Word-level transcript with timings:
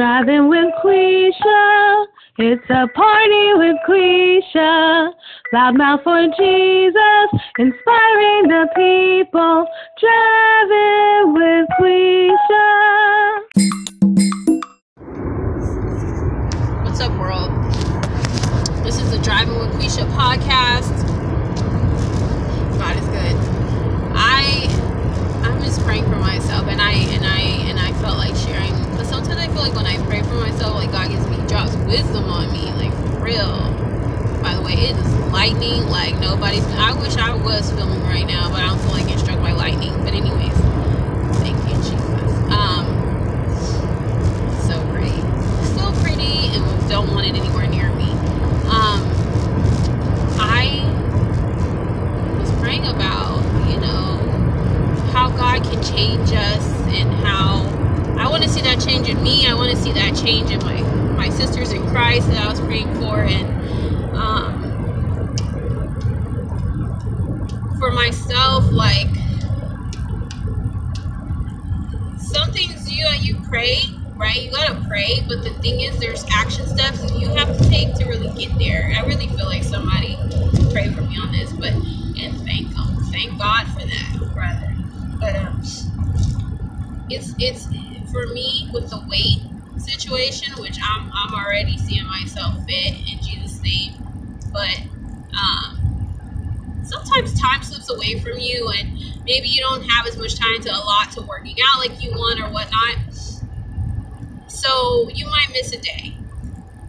Driving 0.00 0.48
with 0.48 0.72
Quisha. 0.82 2.06
It's 2.38 2.64
a 2.70 2.88
party 2.88 3.52
with 3.52 3.76
Quisha. 3.86 5.12
Loudmouth 5.52 6.02
for 6.04 6.26
Jesus. 6.38 7.28
Inspiring 7.58 8.48
the 8.48 8.66
people. 8.74 9.66
Driving 10.00 11.34
with 11.34 11.66
Quisha. 11.78 12.66
What's 16.82 17.00
up, 17.00 17.12
world? 17.18 17.50
This 18.82 18.98
is 18.98 19.10
the 19.10 19.18
Driving 19.22 19.58
with 19.58 19.70
Quisha 19.74 20.06
podcast. 20.16 20.96
God 22.78 22.96
is 22.96 23.04
good. 23.08 23.36
I 24.16 24.66
I'm 25.44 25.62
just 25.62 25.82
praying 25.82 26.04
for 26.04 26.16
myself, 26.16 26.68
and 26.68 26.80
I 26.80 26.92
and 26.92 27.26
I 27.26 27.40
and 27.68 27.78
I 27.78 27.92
felt 28.00 28.16
like 28.16 28.34
sharing. 28.34 28.89
Feel 29.60 29.68
like 29.68 29.76
when 29.76 29.86
I 29.86 30.02
pray 30.06 30.22
for 30.22 30.36
myself, 30.36 30.74
like 30.74 30.90
God 30.90 31.10
gives 31.10 31.28
me 31.28 31.36
drops 31.46 31.76
wisdom 31.84 32.24
on 32.24 32.50
me, 32.50 32.72
like 32.80 32.90
for 32.94 33.20
real. 33.22 33.60
By 34.40 34.54
the 34.54 34.62
way, 34.62 34.72
it 34.72 34.96
is 34.96 35.14
lightning 35.30 35.84
like 35.84 36.18
nobody's. 36.18 36.64
I 36.64 36.98
wish 36.98 37.18
I 37.18 37.34
was 37.34 37.70
filming 37.72 38.02
right 38.04 38.26
now, 38.26 38.48
but 38.48 38.60
I 38.62 38.68
don't 38.68 38.78
feel 38.78 38.92
like 38.92 39.06
getting 39.06 39.18
struck 39.18 39.38
by 39.40 39.52
lightning. 39.52 39.92
But 40.02 40.14
anyways, 40.14 40.56
thank 41.44 41.58
you, 41.68 41.76
Jesus. 41.76 42.32
Um, 42.48 42.86
so 44.64 44.80
pretty, 44.88 45.20
so 45.76 45.92
pretty, 46.00 46.56
and 46.56 46.88
don't 46.88 47.12
want 47.12 47.26
it 47.26 47.34
anywhere 47.34 47.68
near 47.68 47.92
me. 47.92 48.10
Um, 48.72 49.04
I 50.40 50.80
was 52.40 52.50
praying 52.60 52.86
about, 52.86 53.44
you 53.68 53.78
know, 53.78 54.16
how 55.12 55.28
God 55.28 55.62
can 55.64 55.82
change 55.82 56.32
us 56.32 56.64
and 56.88 57.12
how 57.12 57.69
I 58.20 58.28
want 58.28 58.42
to 58.42 58.50
see 58.50 58.60
that 58.60 58.78
change 58.80 59.08
in 59.08 59.22
me. 59.22 59.46
I 59.46 59.54
want 59.54 59.70
to 59.70 59.76
see 59.78 59.92
that 59.92 60.14
change 60.14 60.50
in 60.50 60.60
my 60.60 60.82
my 61.16 61.30
sisters 61.30 61.72
in 61.72 61.86
Christ 61.88 62.28
that 62.28 62.44
I 62.46 62.50
was 62.50 62.60
praying 62.60 62.94
for, 62.96 63.20
and 63.20 64.14
um, 64.14 64.84
for 67.78 67.90
myself, 67.92 68.70
like 68.72 69.08
some 72.18 72.52
things 72.52 72.90
you 72.92 73.06
you 73.22 73.40
pray, 73.48 73.84
right? 74.16 74.42
You 74.42 74.50
gotta 74.52 74.84
pray, 74.86 75.24
but 75.26 75.42
the 75.42 75.54
thing 75.62 75.80
is, 75.80 75.98
there's 75.98 76.24
action 76.30 76.66
steps 76.66 77.00
that 77.00 77.18
you 77.18 77.28
have 77.30 77.56
to 77.56 77.70
take 77.70 77.94
to 77.94 78.04
really 78.04 78.28
get 78.38 78.56
there. 78.58 78.92
I 78.96 79.06
really 79.06 79.28
feel 79.28 79.46
like 79.46 79.62
somebody 79.64 80.16
prayed 80.72 80.94
for 80.94 81.02
me 81.02 81.18
on 81.18 81.32
this, 81.32 81.52
but 81.54 81.72
and 81.72 82.36
thank 82.44 82.68
them, 82.74 82.96
thank 83.10 83.38
God 83.38 83.66
for 83.68 83.86
that, 83.86 84.34
brother. 84.34 84.76
But 85.18 85.36
um, 85.36 85.62
it's 87.08 87.34
it's 87.38 87.66
for 88.10 88.26
me 88.26 88.68
with 88.72 88.90
the 88.90 89.02
weight 89.08 89.38
situation, 89.80 90.54
which 90.60 90.78
I'm 90.82 91.10
I'm 91.14 91.34
already 91.34 91.78
seeing 91.78 92.06
myself 92.06 92.64
fit 92.66 92.94
in 93.10 93.18
Jesus' 93.22 93.60
name, 93.62 93.94
but 94.52 94.80
um, 95.36 96.84
sometimes 96.84 97.38
time 97.40 97.62
slips 97.62 97.90
away 97.90 98.18
from 98.20 98.38
you, 98.38 98.68
and 98.76 98.92
maybe 99.24 99.48
you 99.48 99.60
don't 99.60 99.82
have 99.90 100.06
as 100.06 100.16
much 100.16 100.36
time 100.38 100.60
to 100.62 100.70
allot 100.70 101.12
to 101.12 101.22
working 101.22 101.56
out 101.68 101.80
like 101.80 102.02
you 102.02 102.10
want 102.10 102.40
or 102.40 102.50
whatnot. 102.50 102.98
So 104.48 105.08
you 105.14 105.26
might 105.26 105.48
miss 105.52 105.72
a 105.72 105.80
day. 105.80 106.16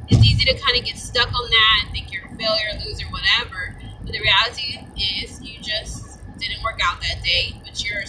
It's 0.10 0.26
easy 0.26 0.44
to 0.46 0.60
kind 0.60 0.78
of 0.78 0.84
get 0.86 0.98
stuck 0.98 1.28
on 1.28 1.50
that 1.50 1.84
and 1.84 1.92
think 1.92 2.12
you're 2.12 2.26
a 2.26 2.36
failure, 2.36 2.80
loser, 2.86 3.06
whatever. 3.08 3.76
But 4.04 4.12
the 4.12 4.20
reality 4.20 4.80
is, 4.98 5.42
you 5.42 5.58
just 5.62 6.20
didn't 6.38 6.62
work 6.64 6.80
out 6.84 7.00
that 7.02 7.24
day, 7.24 7.54
but 7.64 7.82
you're 7.84 8.06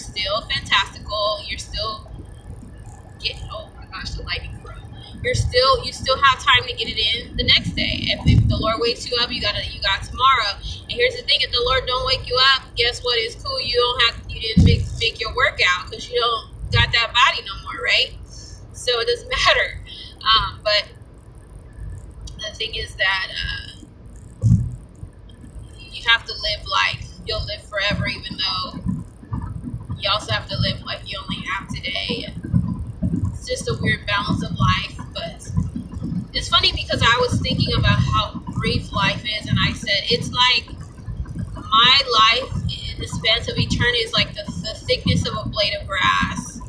You're 5.23 5.35
still 5.35 5.85
you 5.85 5.93
still 5.93 6.21
have 6.21 6.43
time 6.43 6.65
to 6.67 6.75
get 6.75 6.89
it 6.89 6.99
in 6.99 7.37
the 7.37 7.45
next 7.45 7.73
day. 7.77 8.11
If, 8.11 8.21
if 8.27 8.49
the 8.49 8.57
Lord 8.57 8.77
wakes 8.81 9.09
you 9.09 9.17
up, 9.21 9.31
you 9.31 9.41
got 9.41 9.55
you 9.73 9.81
got 9.81 10.03
tomorrow. 10.03 10.59
And 10.59 10.93
here's 10.93 11.15
the 11.17 11.23
thing: 11.23 11.39
if 11.41 11.51
the 11.51 11.63
Lord 11.65 11.87
don't 11.87 12.07
wake 12.07 12.29
you 12.29 12.37
up, 12.55 12.63
guess 12.77 13.01
what? 13.03 13.19
It's 13.19 13.37
cool. 13.43 13.61
You 13.61 13.77
don't 13.77 14.03
have 14.03 14.31
you 14.31 14.41
didn't 14.41 14.65
make 14.65 14.83
make 15.01 15.21
your 15.21 15.35
workout 15.35 15.91
because 15.91 16.11
you 16.11 16.19
don't 16.19 16.73
got 16.73 16.93
that 16.93 17.13
body 17.13 17.43
no 17.47 17.55
more, 17.63 17.83
right? 17.85 18.11
So 18.73 18.91
it 19.01 19.07
doesn't 19.07 19.29
matter. 19.47 19.81
Um, 20.23 20.61
but 20.65 20.89
the 22.39 22.55
thing 22.57 22.75
is 22.75 22.95
that 22.97 23.29
uh, 23.31 23.85
you 25.79 26.03
have 26.09 26.25
to 26.25 26.33
live 26.33 26.67
life. 26.67 27.09
You'll 27.27 27.45
live 27.47 27.63
forever, 27.69 28.07
even 28.09 28.37
though 28.37 28.81
you 29.99 30.11
also 30.11 30.33
have 30.33 30.49
to 30.49 30.59
live 30.59 30.83
like 30.83 31.01
you 31.07 31.19
only 31.23 31.43
have 31.47 31.69
today. 31.69 32.35
It's 33.33 33.47
just 33.47 33.69
a 33.69 33.77
weird 33.81 34.07
balance 34.07 34.45
of 34.45 34.53
life, 34.59 34.99
it's 36.35 36.49
funny 36.49 36.73
because 36.73 37.03
I 37.03 37.19
was 37.21 37.41
thinking 37.41 37.75
about 37.75 37.99
how 37.99 38.41
brief 38.55 38.93
life 38.93 39.23
is, 39.25 39.47
and 39.49 39.59
I 39.61 39.73
said 39.73 40.01
it's 40.11 40.31
like 40.33 40.67
my 41.55 42.01
life 42.13 42.53
in 42.71 43.01
the 43.01 43.07
span 43.09 43.41
of 43.41 43.59
eternity 43.59 43.99
is 43.99 44.13
like 44.13 44.35
the, 44.35 44.45
the 44.45 44.75
thickness 44.87 45.27
of 45.29 45.35
a 45.37 45.49
blade 45.49 45.75
of 45.81 45.87
grass. 45.87 46.61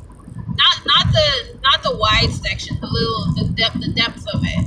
Not 0.55 0.85
not 0.85 1.05
the 1.11 1.59
not 1.63 1.83
the 1.83 1.95
wide 1.97 2.31
section, 2.31 2.77
the 2.81 2.87
little 2.87 3.33
the 3.35 3.53
depth 3.55 3.79
the 3.79 3.91
depth 3.93 4.25
of 4.33 4.41
it. 4.43 4.65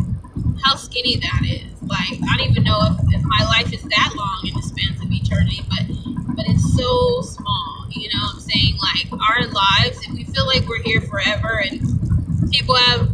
How 0.64 0.76
skinny 0.76 1.16
that 1.16 1.42
is. 1.44 1.82
Like 1.82 2.18
I 2.30 2.36
don't 2.36 2.50
even 2.50 2.64
know 2.64 2.80
if, 2.82 3.14
if 3.14 3.22
my 3.24 3.44
life 3.46 3.72
is 3.72 3.82
that 3.82 4.12
long 4.16 4.40
in 4.46 4.54
the 4.54 4.62
span 4.62 4.96
of 5.02 5.10
eternity, 5.12 5.62
but 5.68 6.36
but 6.36 6.46
it's 6.48 6.74
so 6.76 7.20
small. 7.22 7.86
You 7.90 8.08
know 8.12 8.22
what 8.24 8.34
I'm 8.34 8.40
saying? 8.40 8.76
Like 8.78 9.08
our 9.12 9.46
lives, 9.46 9.98
if 10.06 10.12
we 10.12 10.24
feel 10.24 10.46
like 10.46 10.68
we're 10.68 10.82
here 10.82 11.00
forever 11.02 11.62
and 11.64 11.80
people 12.52 12.74
have, 12.76 13.08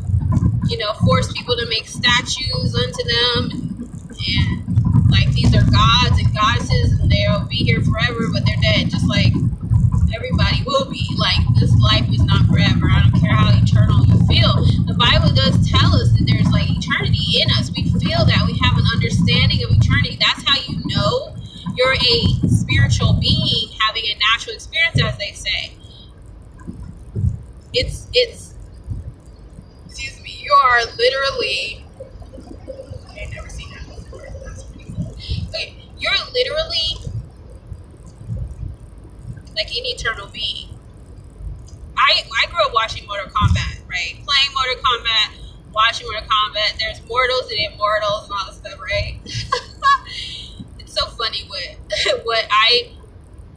you 0.73 0.79
know, 0.79 0.95
forced 1.05 1.37
people 1.37 1.55
to 1.55 1.67
make 1.69 1.87
statues 1.87 2.75
unto 2.75 3.03
them. 3.05 3.87
And 4.25 5.11
like 5.13 5.29
these 5.33 5.53
are 5.55 5.61
gods 5.69 6.17
and 6.17 6.33
goddesses 6.33 6.99
and 6.99 7.13
they'll 7.13 7.45
be 7.45 7.57
here 7.57 7.83
forever 7.83 8.33
but 8.33 8.47
they're 8.47 8.57
dead 8.63 8.89
just 8.89 9.07
like 9.07 9.35
everybody 10.17 10.63
will 10.65 10.89
be. 10.89 11.05
Like 11.19 11.45
this 11.61 11.77
life 11.77 12.09
is 12.09 12.25
not 12.25 12.47
forever. 12.47 12.89
I 12.89 13.05
don't 13.05 13.21
care 13.21 13.37
how 13.37 13.53
eternal 13.53 14.01
you 14.07 14.17
feel. 14.25 14.65
The 14.89 14.97
bible 14.97 15.35
does 15.37 15.61
tell 15.69 15.93
us 15.93 16.09
that 16.17 16.25
there's 16.25 16.49
like 16.49 16.71
eternity 16.73 17.43
in 17.45 17.51
us. 17.61 17.69
We 17.77 17.93
feel 18.01 18.25
that. 18.25 18.41
We 18.49 18.57
have 18.65 18.79
an 18.79 18.89
understanding 18.97 19.61
of 19.65 19.77
eternity. 19.77 20.17
That's 20.17 20.41
how 20.49 20.57
you 20.57 20.81
know 20.89 21.37
you're 21.77 21.93
a 22.01 22.49
spiritual 22.49 23.13
being 23.21 23.77
having 23.77 24.05
a 24.09 24.17
natural 24.33 24.57
experience 24.57 24.97
as 25.05 25.19
they 25.19 25.33
say. 25.37 25.77
It's 27.75 28.09
it's 28.15 28.52
you 30.43 30.53
are 30.65 30.81
literally 30.99 31.85
i've 33.11 33.33
never 33.35 33.49
seen 33.49 33.71
that 33.71 33.87
before. 33.87 34.27
That's 34.45 34.65
pretty 34.65 34.93
cool. 34.93 35.17
Okay 35.49 35.77
you're 35.99 36.13
literally 36.33 37.13
like 39.55 39.69
an 39.69 39.85
eternal 39.85 40.27
being. 40.29 40.69
I 41.97 42.23
i 42.43 42.47
grew 42.51 42.65
up 42.65 42.73
watching 42.75 43.07
mortal 43.07 43.27
kombat 43.31 43.81
right? 43.89 44.15
Playing 44.25 44.51
mortal 44.55 44.83
kombat 44.83 45.29
watching 45.75 46.07
mortal 46.07 46.29
kombat. 46.29 46.79
There's 46.79 47.07
mortals 47.07 47.51
and 47.51 47.73
immortals 47.73 48.25
and 48.25 48.33
all 48.33 48.47
this 48.47 48.57
stuff 48.57 48.79
right? 48.81 49.19
It's 50.79 50.93
so 50.93 51.07
funny 51.07 51.45
what 51.49 51.77
what 52.25 52.45
i 52.51 52.93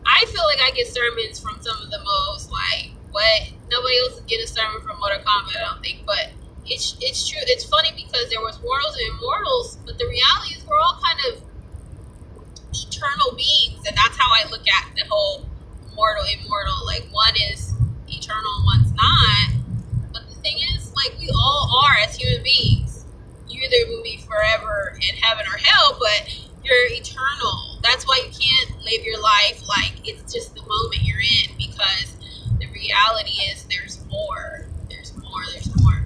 i 0.05 0.25
feel 0.25 0.43
like 0.45 0.59
i 0.63 0.71
get 0.71 0.87
sermons 0.87 1.39
from 1.39 1.57
some 1.61 1.75
of 1.81 1.89
the 1.89 1.99
most 2.03 2.51
like 2.51 2.91
what? 3.11 3.41
Nobody 3.71 3.97
else 3.99 4.21
get 4.27 4.43
a 4.43 4.47
sermon 4.47 4.81
from 4.81 4.97
mortal 4.99 5.19
kombat 5.19 5.57
i 5.57 5.65
don't 5.71 5.81
think 5.81 6.05
but 6.05 6.29
it's 6.65 6.97
it's 7.01 7.27
true. 7.27 7.41
It's 7.45 7.65
funny 7.65 7.91
because 7.95 8.29
there 8.29 8.41
was 8.41 8.59
mortals 8.61 8.95
and 8.97 9.17
immortals 9.17 9.77
but 9.85 9.97
the 9.97 10.05
reality 10.05 10.55
is 10.55 10.65
we're 10.65 10.79
all 10.79 10.99
kind 11.03 11.19
of 11.29 11.43
eternal 12.73 13.31
beings 13.37 13.79
and 13.87 13.95
that's 13.95 14.17
how 14.17 14.27
i 14.33 14.43
look 14.51 14.67
at 14.67 14.91
the 14.95 15.03
whole 15.07 15.47
mortal 15.95 16.25
immortal 16.27 16.85
like 16.85 17.07
one 17.11 17.33
is 17.51 17.73
eternal 18.07 18.63
one's 18.65 18.91
not. 18.93 19.49
But 20.13 20.27
the 20.27 20.35
thing 20.35 20.57
is 20.75 20.93
like 20.95 21.17
we 21.19 21.29
all 21.29 21.83
are 21.85 21.97
as 22.03 22.15
human 22.15 22.43
beings. 22.43 23.05
You 23.47 23.61
either 23.63 23.91
will 23.91 24.03
be 24.03 24.17
forever 24.17 24.97
in 25.01 25.15
heaven 25.17 25.45
or 25.51 25.57
hell 25.57 25.97
but 25.99 26.29
you're 26.63 26.87
eternal. 26.89 27.79
That's 27.81 28.05
why 28.05 28.21
you 28.25 28.31
can't 28.31 28.83
live 28.83 29.05
your 29.05 29.21
life 29.21 29.61
like 29.67 29.93
it's 30.03 30.33
just 30.33 30.55
the 30.55 30.61
moment 30.61 31.03
you're 31.03 31.19
in 31.19 31.55
because 31.57 32.17
the 32.59 32.67
reality 32.67 33.37
is 33.51 33.65
there's 33.65 34.03
more 34.09 34.67
there's 34.89 35.15
more 35.17 35.43
there's 35.53 35.81
more 35.81 36.05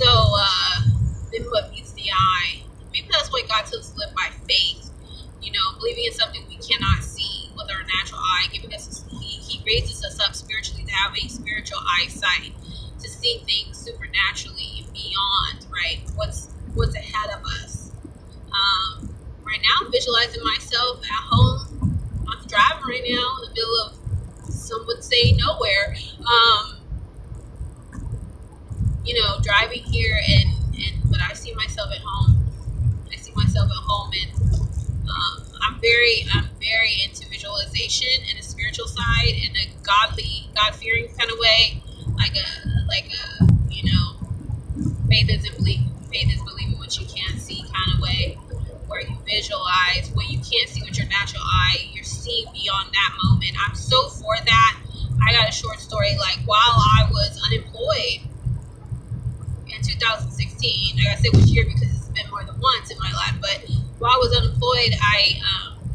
so 0.00 0.08
uh 0.08 0.80
than 1.32 1.44
what 1.50 1.70
meets 1.70 1.92
the 1.92 2.08
eye. 2.12 2.62
Maybe 2.92 3.08
that's 3.12 3.30
why 3.32 3.42
god 3.48 3.66
tells 3.66 3.86
us 3.86 3.90
to 3.92 3.98
live 3.98 4.14
by 4.14 4.30
faith. 4.48 4.90
You 5.42 5.52
know 5.52 5.76
believing 5.78 6.04
in 6.06 6.12
something 6.12 6.42
we 6.48 6.56
cannot 6.56 7.02
see 7.02 7.50
with 7.56 7.70
our 7.70 7.82
natural 7.84 8.20
eye 8.20 8.46
giving 8.52 8.72
us 8.74 9.04
he, 9.10 9.36
he 9.44 9.62
raises 9.66 10.04
us 10.04 10.20
up 10.20 10.34
spiritually 10.34 10.84
to 10.84 10.92
have 10.92 11.12
a 11.16 11.28
spiritual 11.28 11.78
eyesight 12.00 12.52
to 13.00 13.08
see 13.08 13.42
things 13.46 13.76
supernaturally 13.78 14.86
beyond 14.92 15.66
right? 15.70 16.00
What's 16.16 16.48
what's 16.74 16.94
ahead 16.94 17.30
of 17.36 17.44
us. 17.62 17.90
Um 18.52 19.14
right 19.44 19.60
now 19.62 19.84
i'm 19.86 19.92
visualizing 19.92 20.42
myself 20.44 21.00
at 21.04 21.24
home. 21.30 22.00
I'm 22.28 22.46
driving 22.46 22.84
right 22.88 23.04
now 23.04 23.26
in 23.36 23.48
the 23.48 23.54
middle 23.54 23.76
of 23.84 24.52
some 24.52 24.86
would 24.86 25.04
say 25.04 25.32
nowhere. 25.32 25.94
Um 26.20 26.69
driving 29.50 29.82
here 29.82 30.16
and, 30.28 30.48
and 30.78 30.94
but 31.10 31.20
I 31.20 31.32
see 31.32 31.52
myself 31.54 31.90
at 31.90 31.98
home. 32.04 32.38
I 33.12 33.16
see 33.16 33.32
myself 33.34 33.66
at 33.66 33.82
home 33.82 34.12
and 34.14 34.30
um, 35.10 35.42
I'm 35.60 35.80
very 35.80 36.24
I'm 36.32 36.46
very 36.60 37.02
into 37.02 37.28
visualization 37.28 38.30
and 38.30 38.38
a 38.38 38.44
spiritual 38.44 38.86
side 38.86 39.34
in 39.34 39.50
a 39.56 39.66
godly, 39.82 40.46
God 40.54 40.76
fearing 40.76 41.08
kind 41.18 41.32
of 41.32 41.38
way. 41.40 41.82
Like 42.14 42.36
a 42.36 42.46
like 42.86 43.10
a 43.10 43.50
you 43.68 43.90
know, 43.90 44.14
faith 45.08 45.28
isn't 45.28 45.56
believe 45.56 45.80
faith 46.12 46.32
is 46.32 46.42
believing 46.44 46.78
what 46.78 46.96
you 47.00 47.06
can't 47.06 47.40
see 47.40 47.64
kind 47.74 47.90
of 47.94 48.00
way 48.00 48.38
where 48.86 49.00
you 49.00 49.16
visualize 49.26 50.10
what 50.14 50.30
you 50.30 50.38
can't 50.38 50.68
see 50.68 50.82
with 50.82 50.96
your 50.96 51.08
natural 51.08 51.42
eye, 51.42 51.90
you're 51.92 52.04
seeing 52.04 52.46
beyond 52.52 52.90
that 52.92 53.16
moment. 53.24 53.52
I'm 53.66 53.74
so 53.74 54.08
for 54.10 54.34
that. 54.46 54.80
I 55.26 55.32
got 55.32 55.48
a 55.48 55.52
short 55.52 55.80
story 55.80 56.16
like 56.18 56.38
while 56.46 56.58
I 56.58 57.08
was 57.10 57.40
unemployed 57.46 58.29
2016, 60.00 60.96
like 60.96 61.06
I 61.12 61.14
said 61.20 61.32
which 61.36 61.46
year 61.52 61.64
because 61.64 61.82
it's 61.82 62.08
been 62.08 62.28
more 62.30 62.42
than 62.44 62.56
once 62.58 62.90
in 62.90 62.98
my 62.98 63.12
life, 63.12 63.36
but 63.40 63.68
while 63.98 64.12
I 64.12 64.18
was 64.18 64.32
unemployed, 64.36 64.94
I 64.96 65.40
um, 65.44 65.90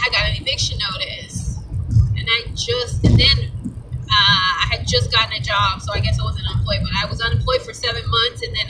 I 0.00 0.08
got 0.10 0.30
an 0.30 0.36
eviction 0.40 0.78
notice, 0.78 1.58
and 2.16 2.26
I 2.28 2.46
just 2.54 3.04
and 3.04 3.18
then 3.18 3.38
uh, 4.10 4.50
I 4.62 4.66
had 4.70 4.86
just 4.86 5.10
gotten 5.12 5.32
a 5.34 5.40
job, 5.40 5.80
so 5.82 5.92
I 5.92 6.00
guess 6.00 6.18
I 6.20 6.24
wasn't 6.24 6.46
unemployed, 6.48 6.80
but 6.82 6.92
I 6.94 7.06
was 7.10 7.20
unemployed 7.20 7.62
for 7.62 7.72
seven 7.72 8.02
months, 8.08 8.42
and 8.42 8.54
then 8.54 8.68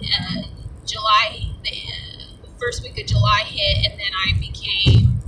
uh, 0.00 0.42
July, 0.86 1.52
the, 1.64 1.76
the 2.42 2.48
first 2.58 2.82
week 2.82 2.98
of 2.98 3.06
July 3.06 3.42
hit, 3.46 3.90
and 3.90 4.00
then 4.00 4.12
I 4.16 4.38
became. 4.40 5.20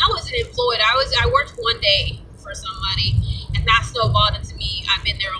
I 0.00 0.06
wasn't 0.10 0.36
employed. 0.36 0.78
I 0.84 0.94
was. 0.96 1.14
I 1.20 1.26
worked 1.32 1.54
one 1.58 1.80
day 1.80 2.20
for 2.38 2.54
somebody, 2.54 3.16
and 3.54 3.66
that 3.66 3.86
snowballed 3.90 4.36
into 4.36 4.54
me. 4.56 4.84
I've 4.90 5.04
been 5.04 5.18
there 5.18 5.32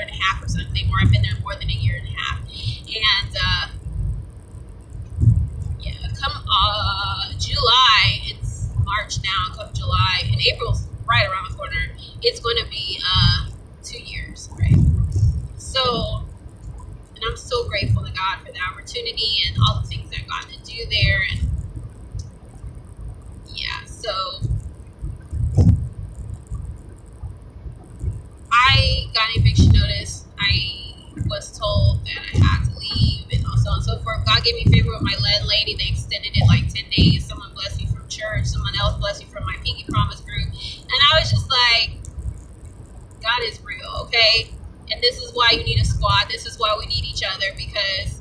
year 0.00 0.08
and 0.08 0.18
a 0.18 0.22
half 0.22 0.42
or 0.42 0.48
something, 0.48 0.88
or 0.88 0.96
I've 1.00 1.12
been 1.12 1.22
there 1.22 1.38
more 1.42 1.54
than 1.54 1.68
a 1.70 1.74
year 1.74 1.96
and 1.96 2.08
a 2.08 2.20
half, 2.20 2.40
and 2.40 3.36
uh, 3.36 3.68
yeah, 5.80 5.92
come 6.20 6.32
uh, 6.32 7.32
July. 7.38 8.20
It's 8.24 8.68
March 8.84 9.18
now. 9.22 9.54
Come 9.56 9.72
July, 9.74 10.22
and 10.24 10.40
April's 10.40 10.86
right 11.08 11.26
around 11.28 11.50
the 11.50 11.56
corner. 11.56 11.94
It's 12.22 12.40
going 12.40 12.56
to 12.62 12.68
be 12.70 13.00
uh, 13.04 13.50
two 13.82 14.02
years, 14.02 14.48
right? 14.58 14.74
So 15.56 16.24
and 17.14 17.24
I'm 17.28 17.36
so 17.36 17.68
grateful 17.68 18.02
to 18.02 18.12
God 18.12 18.38
for 18.44 18.52
the 18.52 18.60
opportunity 18.60 19.42
and 19.46 19.56
all 19.68 19.82
the 19.82 19.86
things 19.86 20.10
I've 20.18 20.28
gotten 20.28 20.50
to 20.52 20.64
do 20.64 20.86
there. 20.90 21.20
And 21.30 21.48
yeah, 23.54 23.84
so 23.84 24.10
was 31.30 31.56
told 31.56 32.04
that 32.04 32.18
I 32.18 32.36
had 32.42 32.66
to 32.66 32.74
leave 32.76 33.24
and 33.32 33.46
so 33.62 33.70
on 33.70 33.78
and 33.78 33.84
so 33.84 33.98
forth. 34.02 34.26
God 34.26 34.42
gave 34.42 34.54
me 34.58 34.66
favor 34.66 34.90
with 34.90 35.02
my 35.02 35.14
landlady. 35.22 35.78
They 35.78 35.88
extended 35.88 36.34
it 36.34 36.44
like 36.50 36.66
10 36.68 36.90
days. 36.90 37.24
Someone 37.24 37.54
blessed 37.54 37.78
me 37.78 37.86
from 37.86 38.06
church. 38.08 38.46
Someone 38.46 38.74
else 38.78 38.98
blessed 38.98 39.24
me 39.24 39.28
from 39.30 39.44
my 39.46 39.54
Pinky 39.64 39.86
Promise 39.88 40.20
group. 40.20 40.50
And 40.50 40.98
I 41.08 41.20
was 41.22 41.30
just 41.30 41.48
like, 41.48 41.96
God 43.22 43.40
is 43.46 43.62
real, 43.62 44.10
okay? 44.10 44.50
And 44.90 45.00
this 45.00 45.18
is 45.22 45.30
why 45.32 45.50
you 45.52 45.62
need 45.62 45.78
a 45.80 45.84
squad. 45.84 46.26
This 46.28 46.46
is 46.46 46.58
why 46.58 46.74
we 46.78 46.86
need 46.86 47.04
each 47.04 47.22
other 47.22 47.46
because, 47.56 48.20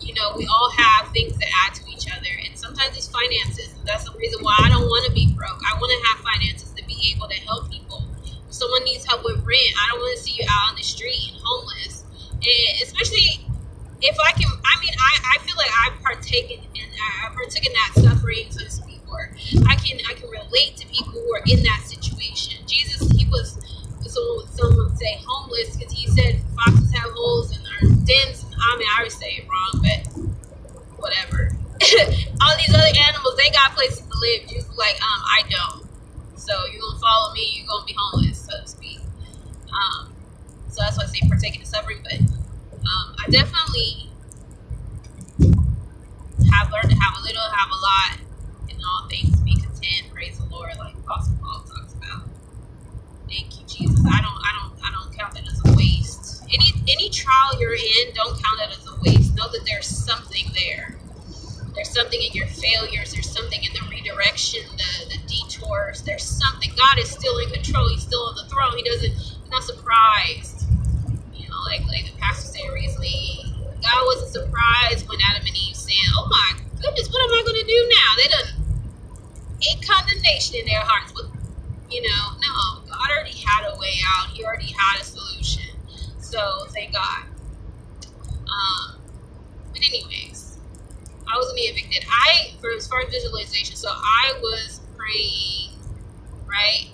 you 0.00 0.12
know, 0.14 0.34
we 0.36 0.46
all 0.46 0.70
have 0.76 1.08
things 1.12 1.32
to 1.38 1.46
add 1.64 1.74
to 1.74 1.82
each 1.88 2.06
other. 2.12 2.32
And 2.44 2.56
sometimes 2.58 2.96
it's 2.96 3.08
finances. 3.08 3.74
That's 3.86 4.04
the 4.04 4.12
reason 4.18 4.44
why 4.44 4.54
I 4.60 4.68
don't 4.68 4.84
want 4.84 5.06
to 5.06 5.12
be 5.12 5.32
broke. 5.32 5.62
I 5.64 5.72
want 5.80 5.88
to 5.88 6.00
have 6.07 6.07
rent, 9.48 9.72
I 9.80 9.84
don't 9.90 10.00
want 10.04 10.18
to 10.18 10.22
see 10.22 10.36
you 10.36 10.44
out 10.44 10.70
on 10.70 10.76
the 10.76 10.84
street 10.84 11.32
homeless. 11.40 12.04
And 12.36 12.72
especially 12.84 13.40
if 14.04 14.16
I 14.20 14.32
can, 14.32 14.46
I 14.52 14.74
mean, 14.80 14.94
I, 14.94 15.12
I 15.34 15.36
feel 15.42 15.56
like 15.56 15.72
I've 15.84 15.96
partaken 16.04 16.60
in, 16.76 16.86
I've 17.24 17.34
partaken 17.34 17.72
that 17.72 17.90
suffering, 18.04 18.46
so 18.50 18.64
to 18.64 18.70
speak, 18.70 19.00
or 19.10 19.32
I 19.66 19.74
can, 19.76 19.98
I 20.08 20.14
can 20.14 20.28
relate 20.28 20.76
to 20.78 20.86
people 20.86 21.12
who 21.16 21.26
are 21.34 21.42
in 21.48 21.62
that 21.64 21.82
situation. 21.88 22.60
Jesus, 22.66 23.10
he 23.16 23.26
was 23.26 23.58
so 24.06 24.44
someone 24.52 24.88
would 24.88 24.98
say 24.98 25.20
homeless 25.26 25.76
because 25.76 25.92
he 25.92 26.06
said 26.08 26.40
foxes 26.56 26.92
have 26.92 27.10
holes 27.12 27.56
and 27.56 27.64
our 27.66 27.80
dens. 28.04 28.44
I 28.44 28.76
mean, 28.78 28.88
I 28.88 28.98
always 28.98 29.16
say 29.16 29.42
it 29.42 29.46
wrong, 29.48 29.82
but 29.82 30.00
whatever. 30.98 31.52
All 32.42 32.54
these 32.58 32.74
other 32.74 32.94
animals, 33.08 33.36
they 33.36 33.50
got 33.50 33.74
places 33.74 34.02
to 34.02 34.18
live. 34.18 34.48
Just 34.48 34.76
like 34.76 34.96
um, 35.02 35.20
I 35.26 35.42
don't. 35.48 35.86
So 36.36 36.52
you're 36.72 36.80
gonna 36.80 36.98
follow 36.98 37.34
me, 37.34 37.58
you're 37.58 37.66
gonna 37.68 37.84
be 37.84 37.94
homeless, 37.96 38.37
to. 38.37 38.37
Um, 39.72 40.14
so 40.68 40.82
that's 40.82 40.98
why 40.98 41.04
I 41.04 41.06
say 41.06 41.20
partaking 41.28 41.60
in 41.60 41.64
the 41.64 41.66
suffering. 41.70 41.98
But 42.02 42.20
um, 42.20 43.16
I 43.18 43.30
definitely 43.30 44.10
have 46.52 46.70
learned 46.72 46.90
to 46.90 46.96
have 46.96 47.14
a 47.18 47.22
little, 47.22 47.42
have 47.42 47.70
a 47.70 47.80
lot, 47.80 48.18
in 48.68 48.76
all 48.84 49.08
things, 49.08 49.40
be 49.42 49.54
content. 49.54 50.10
Praise 50.12 50.38
the 50.38 50.46
Lord, 50.46 50.72
like 50.78 50.94
Apostle 50.94 51.36
Paul 51.42 51.60
talks 51.62 51.94
about. 51.94 52.28
Thank 53.28 53.60
you, 53.60 53.66
Jesus. 53.66 54.00
I 54.06 54.20
don't, 54.22 54.40
I 54.44 54.52
don't, 54.60 54.74
I 54.84 54.90
don't 54.92 55.16
count 55.16 55.38
it 55.38 55.46
as 55.48 55.60
a 55.66 55.76
waste. 55.76 56.44
Any, 56.52 56.72
any 56.88 57.10
trial 57.10 57.60
you're 57.60 57.74
in, 57.74 58.14
don't 58.14 58.34
count 58.42 58.60
it 58.62 58.78
as 58.78 58.86
a 58.88 58.96
waste. 59.02 59.36
Know 59.36 59.48
that 59.50 59.62
there's 59.66 59.86
something 59.86 60.46
there. 60.54 60.96
There's 61.74 61.90
something 61.90 62.20
in 62.20 62.32
your 62.32 62.46
failures. 62.48 63.12
There's 63.12 63.30
something 63.30 63.62
in 63.62 63.72
the 63.72 63.82
redirection, 63.90 64.62
the, 64.76 65.16
the 65.16 65.18
detours. 65.28 66.02
There's 66.02 66.24
something. 66.24 66.70
God 66.76 66.98
is 66.98 67.10
still 67.10 67.38
in 67.38 67.50
control. 67.50 67.88
He's 67.88 68.02
still 68.02 68.22
on 68.22 68.36
the 68.36 68.46
throne. 68.50 68.76
He 68.76 68.82
doesn't. 68.84 69.12
He's 69.12 69.50
not 69.50 69.62
surprised. 69.64 70.66
You 71.34 71.48
know, 71.48 71.60
like 71.66 71.82
like 71.88 72.06
the 72.06 72.18
pastor 72.18 72.58
said 72.58 72.72
recently. 72.74 73.44
God 73.82 74.02
wasn't 74.06 74.32
surprised 74.32 75.08
when 75.08 75.18
Adam 75.30 75.46
and 75.46 75.56
Eve 75.56 75.76
said, 75.76 75.94
"Oh 76.18 76.26
my 76.30 76.52
goodness, 76.82 77.08
what 77.10 77.22
am 77.22 77.32
I 77.38 77.42
going 77.46 77.60
to 77.60 77.66
do 77.66 77.90
now?" 77.90 78.10
They 78.18 78.28
done 78.28 78.64
ate 79.62 79.88
condemnation 79.88 80.56
in 80.56 80.66
their 80.66 80.82
hearts. 80.82 81.12
But 81.12 81.26
you 81.90 82.02
know, 82.02 82.24
no, 82.40 82.82
God 82.90 83.10
already 83.14 83.38
had 83.38 83.66
a 83.72 83.78
way 83.78 83.94
out. 84.16 84.30
He 84.30 84.44
already 84.44 84.72
had 84.76 85.00
a 85.00 85.04
solution. 85.04 85.76
So 86.20 86.66
thank 86.70 86.92
God. 86.92 87.24
Um, 88.36 89.00
but 89.72 89.82
anyways, 89.86 90.58
I 91.28 91.36
I, 92.10 92.52
for 92.60 92.70
as 92.72 92.86
far 92.86 93.00
as 93.02 93.10
visualization, 93.10 93.76
so 93.76 93.88
I 93.90 94.34
was 94.40 94.80
praying, 94.96 95.72
right? 96.46 96.90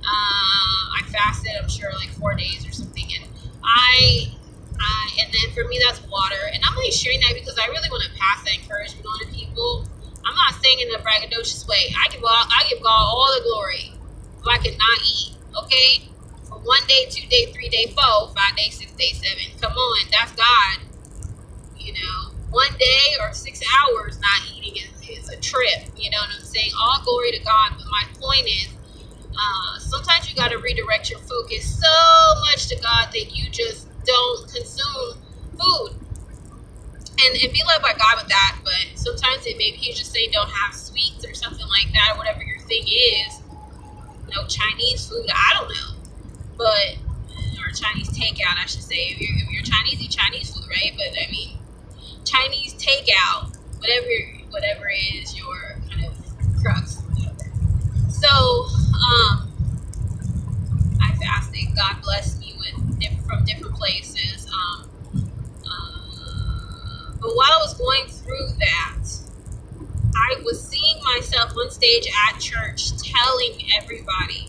Uh, 0.00 0.98
I 0.98 1.02
fasted. 1.08 1.52
I'm 1.60 1.68
sure 1.68 1.90
like 1.94 2.10
four 2.10 2.34
days 2.34 2.66
or 2.66 2.72
something, 2.72 3.06
and 3.20 3.28
I. 3.64 4.32
Uh, 4.78 5.06
and 5.20 5.32
then 5.34 5.50
for 5.54 5.68
me, 5.68 5.80
that's 5.84 6.00
water. 6.06 6.38
And 6.54 6.62
I'm 6.64 6.76
only 6.76 6.92
sharing 6.92 7.20
that 7.20 7.34
because 7.34 7.58
I 7.58 7.66
really 7.66 7.90
want 7.90 8.04
to 8.04 8.10
pass 8.18 8.44
that 8.44 8.54
encouragement 8.54 9.06
on 9.06 9.18
to 9.26 9.26
people. 9.34 9.86
I'm 10.24 10.34
not 10.34 10.54
saying 10.62 10.80
in 10.80 10.94
a 10.94 10.98
braggadocious 10.98 11.66
way. 11.66 11.92
I 11.98 12.08
give 12.08 12.22
all, 12.22 12.30
I 12.30 12.64
give 12.70 12.82
God 12.82 12.90
all 12.90 13.28
the 13.36 13.42
glory. 13.42 13.92
If 14.40 14.46
I 14.46 14.58
cannot 14.58 14.98
eat, 15.02 15.34
okay? 15.64 16.08
For 16.48 16.58
one 16.60 16.80
day, 16.86 17.06
two 17.10 17.26
day, 17.28 17.46
three 17.52 17.68
day, 17.68 17.86
four, 17.86 18.28
five 18.34 18.56
day, 18.56 18.70
six 18.70 18.92
day, 18.92 19.12
seven. 19.12 19.58
Come 19.60 19.72
on, 19.72 20.06
that's 20.12 20.32
God. 20.32 20.78
You 21.78 21.92
know, 21.94 22.17
one 22.50 22.72
day 22.78 23.06
or 23.22 23.32
six 23.32 23.62
hours 23.62 24.18
not 24.20 24.40
eating 24.56 24.76
is, 24.76 25.08
is 25.08 25.28
a 25.28 25.40
trip. 25.40 25.84
You 25.96 26.10
know 26.10 26.18
what 26.18 26.36
I'm 26.38 26.44
saying? 26.44 26.70
All 26.80 27.02
glory 27.04 27.32
to 27.32 27.44
God. 27.44 27.72
But 27.76 27.86
my 27.90 28.04
point 28.20 28.46
is, 28.46 28.68
uh, 29.32 29.78
sometimes 29.78 30.28
you 30.30 30.36
got 30.36 30.50
to 30.50 30.58
redirect 30.58 31.10
your 31.10 31.20
focus 31.20 31.80
so 31.80 32.34
much 32.50 32.68
to 32.68 32.76
God 32.76 33.08
that 33.12 33.36
you 33.36 33.50
just 33.50 33.88
don't 34.04 34.52
consume 34.52 35.18
food. 35.58 35.94
And, 37.20 37.42
and 37.42 37.52
be 37.52 37.62
led 37.66 37.82
by 37.82 37.94
God 37.98 38.22
with 38.22 38.28
that, 38.28 38.58
but 38.62 38.86
sometimes 38.94 39.44
it 39.44 39.58
maybe 39.58 39.76
He's 39.76 39.98
just 39.98 40.12
saying 40.12 40.30
don't 40.32 40.48
have 40.48 40.72
sweets 40.72 41.26
or 41.26 41.34
something 41.34 41.66
like 41.66 41.92
that, 41.92 42.14
or 42.14 42.18
whatever 42.18 42.44
your 42.44 42.60
thing 42.60 42.84
is 42.86 43.40
no 44.34 44.46
Chinese 44.46 45.08
food. 45.08 45.26
I 45.32 45.54
don't 45.58 45.68
know, 45.68 45.98
but 46.56 46.98
or 47.58 47.70
Chinese 47.72 48.10
takeout, 48.10 48.56
I 48.62 48.66
should 48.66 48.82
say. 48.82 48.96
If 48.96 49.20
you're, 49.20 49.36
if 49.36 49.50
you're 49.50 49.62
Chinese, 49.62 50.00
eat 50.00 50.10
Chinese 50.10 50.54
food, 50.54 50.64
right? 50.68 50.92
But 50.96 51.16
I 51.18 51.30
mean, 51.30 51.57
Chinese 52.28 52.74
takeout, 52.74 53.56
whatever 53.78 54.06
whatever 54.50 54.90
is 55.14 55.36
your 55.36 55.56
kind 55.90 56.04
of 56.06 56.62
crux. 56.62 57.02
So, 58.10 58.28
um, 58.28 59.52
I 61.00 61.14
fasted. 61.16 61.76
God 61.76 62.02
blessed 62.02 62.40
me 62.40 62.54
with 62.58 63.24
from 63.26 63.44
different 63.44 63.74
places. 63.74 64.48
Um, 64.52 64.90
uh, 65.64 67.12
but 67.20 67.30
while 67.34 67.52
I 67.52 67.58
was 67.62 67.76
going 67.78 68.06
through 68.06 68.48
that, 68.58 68.98
I 70.16 70.42
was 70.44 70.66
seeing 70.66 71.02
myself 71.04 71.52
on 71.52 71.70
stage 71.70 72.08
at 72.28 72.40
church 72.40 72.90
telling 72.98 73.60
everybody 73.80 74.48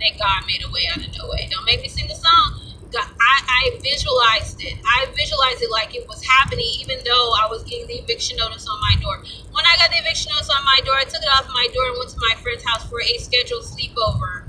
that 0.00 0.18
God 0.18 0.46
made 0.46 0.62
a 0.64 0.70
way 0.72 0.88
out 0.90 0.98
of 0.98 1.12
no 1.16 1.28
way. 1.30 1.48
Don't 1.50 1.64
make 1.64 1.80
me 1.82 1.88
sing 1.88 2.08
the 2.08 2.14
song. 2.14 2.67
I, 2.96 3.36
I 3.44 3.62
visualized 3.82 4.62
it. 4.64 4.78
I 4.84 5.06
visualized 5.12 5.62
it 5.62 5.70
like 5.70 5.94
it 5.94 6.08
was 6.08 6.24
happening, 6.24 6.66
even 6.80 6.98
though 7.04 7.34
I 7.36 7.48
was 7.50 7.64
getting 7.64 7.86
the 7.86 8.00
eviction 8.00 8.36
notice 8.36 8.66
on 8.66 8.80
my 8.80 8.96
door. 9.02 9.20
When 9.52 9.64
I 9.66 9.76
got 9.76 9.90
the 9.90 9.98
eviction 10.00 10.32
notice 10.32 10.48
on 10.48 10.64
my 10.64 10.80
door, 10.84 10.96
I 10.96 11.04
took 11.04 11.20
it 11.20 11.28
off 11.36 11.48
my 11.52 11.68
door 11.74 11.84
and 11.92 11.98
went 11.98 12.10
to 12.16 12.20
my 12.20 12.34
friend's 12.40 12.64
house 12.64 12.88
for 12.88 13.00
a 13.00 13.18
scheduled 13.18 13.64
sleepover. 13.64 14.48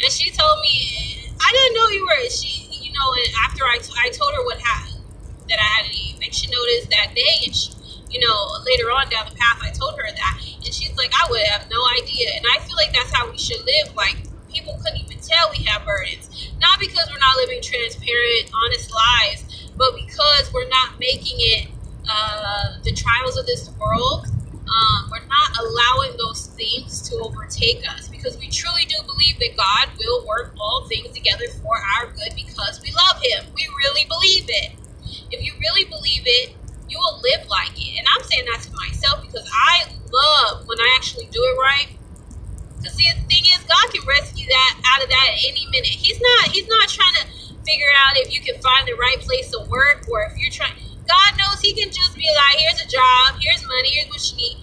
And 0.00 0.10
she 0.12 0.30
told 0.30 0.60
me, 0.62 1.28
I 1.40 1.48
didn't 1.52 1.74
know 1.76 1.88
you 1.90 2.06
were. 2.06 2.30
She, 2.30 2.68
you 2.72 2.92
know, 2.92 3.08
and 3.12 3.30
after 3.44 3.64
I, 3.64 3.78
I 4.04 4.08
told 4.10 4.32
her 4.34 4.44
what 4.44 4.58
happened, 4.60 5.04
that 5.48 5.58
I 5.58 5.68
had 5.80 5.84
an 5.86 5.96
infection 6.14 6.50
notice 6.52 6.86
that 6.88 7.14
day, 7.14 7.34
and 7.44 7.54
she, 7.54 7.72
you 8.10 8.20
know, 8.20 8.36
later 8.64 8.88
on 8.92 9.08
down 9.10 9.28
the 9.28 9.36
path, 9.36 9.60
I 9.60 9.70
told 9.70 9.96
her 9.96 10.08
that, 10.08 10.34
and 10.64 10.72
she's 10.72 10.96
like, 10.96 11.12
I 11.12 11.26
would 11.30 11.42
have 11.52 11.68
no 11.68 11.80
idea. 12.00 12.30
And 12.36 12.44
I 12.52 12.60
feel 12.64 12.76
like 12.76 12.92
that's 12.92 13.12
how 13.12 13.30
we 13.30 13.38
should 13.38 13.60
live. 13.64 13.94
Like 13.96 14.16
people 14.52 14.78
couldn't 14.82 15.00
even 15.00 15.18
tell 15.20 15.50
we 15.50 15.64
have 15.64 15.84
burdens, 15.84 16.27
not 16.60 16.78
because 16.80 17.08
we're 17.10 17.18
not 17.18 17.36
living 17.36 17.60
transparent, 17.62 18.50
honest 18.52 18.90
lives, 18.92 19.70
but 19.76 19.94
because 19.94 20.52
we're 20.52 20.68
not 20.68 20.98
making 20.98 21.36
it 21.38 21.68
uh, 22.08 22.78
the 22.84 22.92
trials 22.92 23.36
of 23.36 23.46
this 23.46 23.70
world 23.78 24.26
um, 24.68 25.08
we're 25.10 25.24
not 25.24 25.50
allowing 25.64 26.16
those 26.18 26.48
things 26.52 27.00
to 27.08 27.16
overtake 27.24 27.82
us 27.96 28.08
because 28.08 28.36
we 28.38 28.48
truly 28.48 28.84
do 28.84 28.96
believe 29.06 29.38
that 29.40 29.56
God 29.56 29.88
will 29.98 30.26
work 30.26 30.54
all 30.60 30.86
things 30.88 31.08
together 31.14 31.48
for 31.62 31.72
our 31.96 32.12
good 32.12 32.36
because 32.36 32.80
we 32.82 32.92
love 32.92 33.22
Him. 33.22 33.52
We 33.54 33.66
really 33.84 34.04
believe 34.04 34.44
it. 34.48 34.72
If 35.32 35.44
you 35.44 35.52
really 35.60 35.84
believe 35.88 36.22
it, 36.24 36.54
you 36.88 36.98
will 36.98 37.20
live 37.24 37.48
like 37.48 37.72
it. 37.76 37.98
And 37.98 38.06
I'm 38.12 38.24
saying 38.24 38.44
that 38.52 38.60
to 38.68 38.72
myself 38.76 39.24
because 39.24 39.48
I 39.48 39.88
love 40.12 40.68
when 40.68 40.78
I 40.80 40.94
actually 40.96 41.26
do 41.32 41.40
it 41.40 41.56
right. 41.56 41.88
Because 42.76 42.96
the 42.96 43.08
thing 43.26 43.44
is, 43.56 43.64
God 43.64 43.88
can 43.92 44.06
rescue 44.06 44.46
that 44.46 44.72
out 44.84 45.02
of 45.02 45.08
that 45.08 45.28
at 45.32 45.37
any 45.48 45.64
minute. 45.72 45.96
He's 45.96 46.20
not. 46.20 46.52
He's 46.52 46.68
not 46.68 46.88
trying 46.88 47.16
to 47.20 47.24
figure 47.64 47.92
out 47.96 48.16
if 48.16 48.32
you 48.32 48.40
can 48.40 48.60
find 48.60 48.86
the 48.86 48.94
right 48.94 49.20
place 49.20 49.50
to 49.52 49.60
work 49.68 50.04
or 50.08 50.24
if 50.28 50.38
you're 50.38 50.52
trying 50.52 50.76
God 51.08 51.40
knows 51.40 51.60
He 51.64 51.72
can 51.72 51.88
just 51.88 52.14
be 52.14 52.28
like, 52.36 52.60
here's 52.60 52.84
a 52.84 52.88
job, 52.88 53.40
here's 53.40 53.64
money, 53.66 53.88
here's 53.96 54.08
what 54.12 54.20
you 54.30 54.36
need. 54.36 54.56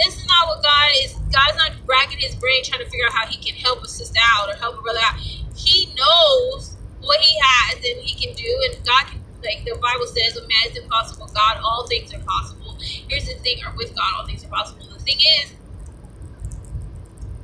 This 0.00 0.16
is 0.16 0.26
not 0.26 0.48
what 0.48 0.64
God 0.64 0.88
is. 1.04 1.12
God's 1.28 1.60
not 1.60 1.72
racking 1.84 2.18
His 2.18 2.34
brain 2.34 2.64
trying 2.64 2.80
to 2.80 2.88
figure 2.88 3.04
out 3.06 3.12
how 3.12 3.26
He 3.28 3.36
can 3.36 3.54
help 3.54 3.84
a 3.84 3.88
sister 3.88 4.18
out 4.24 4.48
or 4.48 4.56
help 4.56 4.78
a 4.78 4.82
brother 4.82 5.00
out. 5.04 5.20
He 5.54 5.92
knows 5.92 6.76
what 7.04 7.20
He 7.20 7.36
has 7.38 7.76
and 7.84 8.00
He 8.00 8.16
can 8.16 8.34
do, 8.34 8.48
and 8.68 8.84
God 8.84 9.06
can. 9.12 9.20
Like 9.42 9.64
the 9.64 9.72
Bible 9.80 10.06
says, 10.06 10.36
"A 10.36 10.42
man 10.42 10.68
is 10.68 10.76
impossible. 10.76 11.26
God, 11.34 11.60
all 11.64 11.86
things 11.88 12.12
are 12.12 12.20
possible." 12.20 12.76
Here's 12.80 13.26
the 13.26 13.34
thing: 13.40 13.56
or 13.66 13.72
with 13.76 13.94
God, 13.96 14.12
all 14.18 14.26
things 14.26 14.44
are 14.44 14.48
possible. 14.48 14.84
The 14.92 14.98
thing 15.02 15.16
is, 15.40 15.54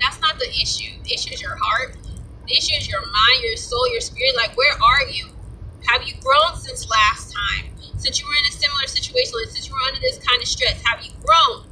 that's 0.00 0.20
not 0.20 0.38
the 0.38 0.48
issue. 0.60 0.92
The 1.04 1.14
issue 1.14 1.32
is 1.32 1.40
your 1.40 1.56
heart. 1.56 1.95
The 2.46 2.54
issue 2.56 2.74
is 2.76 2.88
your 2.88 3.00
mind, 3.00 3.42
your 3.42 3.56
soul, 3.56 3.90
your 3.92 4.00
spirit. 4.00 4.36
Like, 4.36 4.56
where 4.56 4.74
are 4.74 5.08
you? 5.10 5.26
Have 5.88 6.02
you 6.02 6.14
grown 6.22 6.56
since 6.56 6.88
last 6.88 7.32
time? 7.32 7.76
since 8.06 8.20
you 8.20 8.26
were 8.28 8.38
in 8.38 8.46
a 8.46 8.54
similar 8.54 8.86
situation, 8.86 9.34
like 9.34 9.50
since 9.50 9.66
you 9.66 9.74
were 9.74 9.82
under 9.88 9.98
this 9.98 10.22
kind 10.22 10.40
of 10.40 10.46
stress, 10.46 10.78
have 10.86 11.02
you 11.02 11.10
grown? 11.26 11.66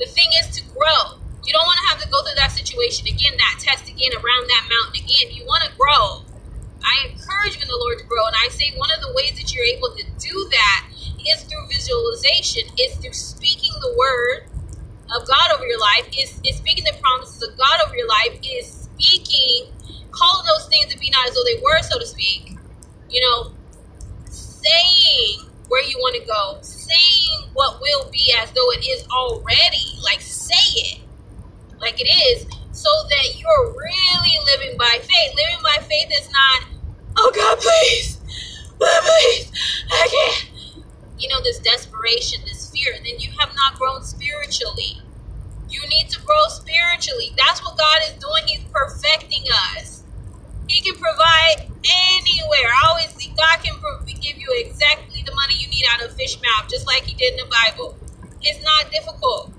The 0.00 0.10
thing 0.10 0.26
is 0.42 0.50
to 0.58 0.62
grow. 0.74 1.22
You 1.46 1.54
don't 1.54 1.66
want 1.66 1.78
to 1.78 1.86
have 1.94 2.00
to 2.02 2.08
go 2.10 2.18
through 2.26 2.34
that 2.34 2.50
situation 2.50 3.06
again, 3.06 3.38
that 3.38 3.62
test 3.62 3.86
again, 3.86 4.10
around 4.10 4.50
that 4.50 4.64
mountain 4.66 5.06
again. 5.06 5.30
You 5.30 5.46
want 5.46 5.62
to 5.62 5.70
grow. 5.78 6.26
I 6.82 7.14
encourage 7.14 7.54
you 7.54 7.62
in 7.62 7.70
the 7.70 7.78
Lord 7.78 7.98
to 8.02 8.06
grow. 8.10 8.26
And 8.26 8.34
I 8.42 8.50
say 8.50 8.74
one 8.74 8.90
of 8.90 9.06
the 9.06 9.14
ways 9.14 9.38
that 9.38 9.54
you're 9.54 9.66
able 9.70 9.94
to 9.94 10.04
do 10.18 10.34
that 10.50 10.80
is 11.30 11.46
through 11.46 11.62
visualization, 11.70 12.66
is 12.78 12.98
through 12.98 13.14
speaking 13.14 13.70
the 13.78 13.94
word 13.94 14.50
of 15.14 15.22
God 15.30 15.54
over 15.54 15.66
your 15.66 15.78
life, 15.78 16.10
is, 16.18 16.42
is 16.42 16.58
speaking 16.58 16.82
the 16.82 16.98
promises 16.98 17.42
of 17.42 17.54
God 17.54 17.86
over 17.86 17.94
your 17.94 18.08
life, 18.08 18.34
is 18.42 18.88
speaking, 18.90 19.70
calling 20.12 20.46
those 20.46 20.68
things 20.68 20.92
to 20.92 20.98
be 20.98 21.10
not 21.10 21.28
as 21.28 21.34
though 21.34 21.44
they 21.44 21.60
were, 21.62 21.82
so 21.82 21.98
to 21.98 22.06
speak. 22.06 22.56
You 23.10 23.20
know, 23.20 23.52
saying 24.26 25.50
where 25.68 25.84
you 25.84 25.96
want 25.98 26.16
to 26.20 26.26
go, 26.26 26.58
saying 26.62 27.50
what 27.54 27.80
will 27.80 28.10
be 28.10 28.32
as 28.40 28.50
though 28.52 28.70
it 28.72 28.86
is 28.86 29.06
already. 29.08 29.98
Like, 30.04 30.20
say 30.20 30.80
it 30.80 31.00
like 31.82 32.00
it 32.00 32.08
is, 32.08 32.46
so 32.70 32.88
that 33.10 33.38
you're 33.38 33.74
really 33.74 34.38
living 34.46 34.78
by 34.78 34.98
faith. 35.00 35.34
Living 35.34 35.62
by 35.62 35.82
faith 35.82 36.08
is 36.20 36.30
not, 36.30 36.68
oh 37.18 37.32
God, 37.34 37.58
please, 37.58 38.18
please, 38.78 39.52
I 39.90 40.08
can't. 40.08 40.50
You 41.18 41.28
know, 41.28 41.42
this 41.42 41.58
desperation, 41.58 42.40
this 42.44 42.70
fear, 42.70 42.94
then 43.04 43.18
you 43.18 43.30
have 43.38 43.50
not 43.54 43.78
grown 43.78 44.02
spiritually. 44.02 45.02
You 45.68 45.80
need 45.88 46.08
to 46.10 46.20
grow 46.22 46.48
spiritually. 46.48 47.32
That's 47.36 47.62
what 47.62 47.78
God 47.78 48.00
is 48.06 48.12
doing. 48.14 48.42
He's 48.46 48.64
perfecting 48.72 49.44
us. 49.76 49.91
He 50.68 50.80
can 50.80 50.94
provide 50.94 51.68
anywhere. 51.84 52.68
I 52.70 52.88
always 52.90 53.10
see 53.14 53.32
God 53.36 53.62
can 53.62 53.74
give 54.22 54.38
you 54.38 54.48
exactly 54.64 55.22
the 55.26 55.34
money 55.34 55.54
you 55.58 55.68
need 55.68 55.84
out 55.92 56.04
of 56.06 56.14
fish 56.16 56.38
mouth, 56.40 56.70
just 56.70 56.86
like 56.86 57.02
He 57.02 57.14
did 57.14 57.34
in 57.34 57.44
the 57.44 57.50
Bible. 57.50 57.98
It's 58.42 58.62
not 58.64 58.90
difficult. 58.90 59.52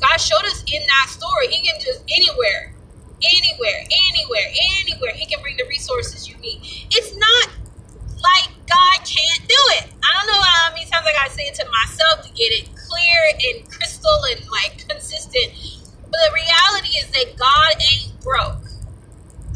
God 0.00 0.18
showed 0.18 0.44
us 0.46 0.62
in 0.72 0.82
that 0.86 1.06
story. 1.10 1.48
He 1.48 1.66
can 1.66 1.80
just 1.80 2.02
anywhere, 2.08 2.74
anywhere, 3.22 3.80
anywhere, 3.90 4.48
anywhere. 4.80 5.12
He 5.14 5.26
can 5.26 5.42
bring 5.42 5.56
the 5.56 5.66
resources 5.68 6.28
you 6.28 6.36
need. 6.38 6.60
It's 6.90 7.16
not 7.16 7.50
like 8.22 8.48
God 8.66 8.98
can't 9.04 9.44
do 9.48 9.62
it. 9.78 9.90
I 10.02 10.10
don't 10.14 10.28
know 10.28 10.42
how 10.42 10.70
many 10.74 10.86
times 10.86 11.06
I 11.06 11.12
gotta 11.12 11.30
say 11.32 11.44
it 11.44 11.54
to 11.56 11.66
myself 11.68 12.26
to 12.26 12.30
get 12.32 12.50
it 12.54 12.70
clear 12.74 13.18
and 13.34 13.68
crystal 13.70 14.18
and 14.30 14.40
like 14.50 14.86
consistent. 14.88 15.52
But 16.10 16.20
the 16.28 16.32
reality 16.34 16.92
is 16.98 17.10
that 17.10 17.36
God 17.36 17.72
ain't 17.82 18.12
broke. 18.22 18.62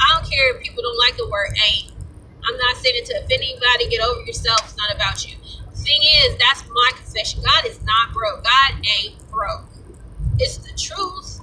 I 0.01 0.07
don't 0.15 0.31
care 0.31 0.57
if 0.57 0.68
people 0.79 0.91
don't 0.91 0.99
like 0.99 1.17
the 1.17 1.29
word 1.29 1.51
ain't. 1.71 1.91
I'm 2.47 2.57
not 2.57 2.77
saying 2.77 2.95
it 3.03 3.07
to 3.07 3.15
offend 3.19 3.43
anybody. 3.43 3.91
Get 3.91 4.01
over 4.01 4.23
yourself. 4.23 4.63
It's 4.65 4.77
not 4.79 4.95
about 4.95 5.27
you. 5.27 5.35
The 5.75 5.77
thing 5.77 6.01
is, 6.23 6.39
that's 6.39 6.63
my 6.71 6.91
confession. 6.95 7.43
God 7.43 7.67
is 7.67 7.83
not 7.83 8.15
broke. 8.15 8.45
God 8.45 8.79
ain't 9.03 9.19
broke. 9.31 9.67
It's 10.39 10.59
the 10.59 10.71
truth. 10.79 11.41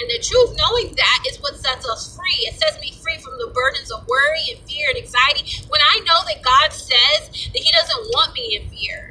And 0.00 0.08
the 0.08 0.22
truth, 0.24 0.56
knowing 0.56 0.94
that, 0.96 1.24
is 1.28 1.36
what 1.42 1.56
sets 1.56 1.86
us 1.88 2.16
free. 2.16 2.48
It 2.48 2.54
sets 2.54 2.80
me 2.80 2.92
free 3.02 3.18
from 3.20 3.36
the 3.36 3.52
burdens 3.52 3.90
of 3.90 4.06
worry 4.08 4.56
and 4.56 4.64
fear 4.64 4.88
and 4.94 5.04
anxiety. 5.04 5.44
When 5.68 5.80
I 5.82 6.00
know 6.00 6.20
that 6.32 6.40
God 6.42 6.72
says 6.72 7.28
that 7.52 7.60
He 7.60 7.70
doesn't 7.72 8.02
want 8.16 8.32
me 8.32 8.56
in 8.56 8.70
fear, 8.70 9.07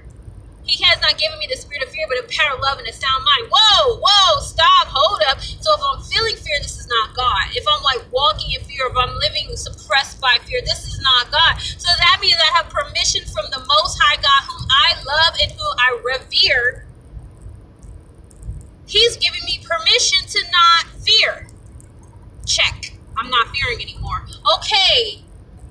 he 0.69 0.83
has 0.83 0.99
not 1.01 1.17
given 1.17 1.39
me 1.39 1.47
the 1.49 1.57
spirit 1.57 1.83
of 1.83 1.89
fear, 1.89 2.05
but 2.11 2.19
a 2.19 2.27
power 2.27 2.55
of 2.55 2.61
love 2.61 2.79
and 2.79 2.87
a 2.87 2.93
sound 2.93 3.23
mind. 3.23 3.47
Whoa, 3.51 3.99
whoa, 4.03 4.41
stop, 4.43 4.91
hold 4.91 5.21
up. 5.31 5.39
So 5.39 5.73
if 5.73 5.81
I'm 5.81 6.03
feeling 6.03 6.35
fear, 6.35 6.59
this 6.61 6.77
is 6.77 6.87
not 6.87 7.15
God. 7.15 7.55
If 7.55 7.63
I'm 7.67 7.83
like 7.83 8.03
walking 8.11 8.51
in 8.51 8.61
fear, 8.67 8.87
if 8.87 8.97
I'm 8.97 9.15
living 9.15 9.55
suppressed 9.55 10.19
by 10.21 10.37
fear, 10.43 10.59
this 10.63 10.83
is 10.87 10.99
not 11.01 11.31
God. 11.31 11.59
So 11.79 11.87
that 11.87 12.19
means 12.21 12.35
I 12.37 12.51
have 12.59 12.69
permission 12.69 13.23
from 13.31 13.47
the 13.51 13.63
Most 13.63 13.95
High 14.01 14.19
God, 14.19 14.41
whom 14.51 14.67
I 14.67 14.89
love 15.07 15.33
and 15.41 15.51
whom 15.55 15.75
I 15.79 15.89
revere. 16.03 16.85
He's 18.87 19.17
giving 19.17 19.43
me 19.45 19.59
permission 19.63 20.19
to 20.27 20.39
not 20.51 20.85
fear. 21.01 21.47
Check. 22.45 22.93
I'm 23.17 23.29
not 23.29 23.49
fearing 23.55 23.81
anymore. 23.81 24.25
Okay. 24.59 25.23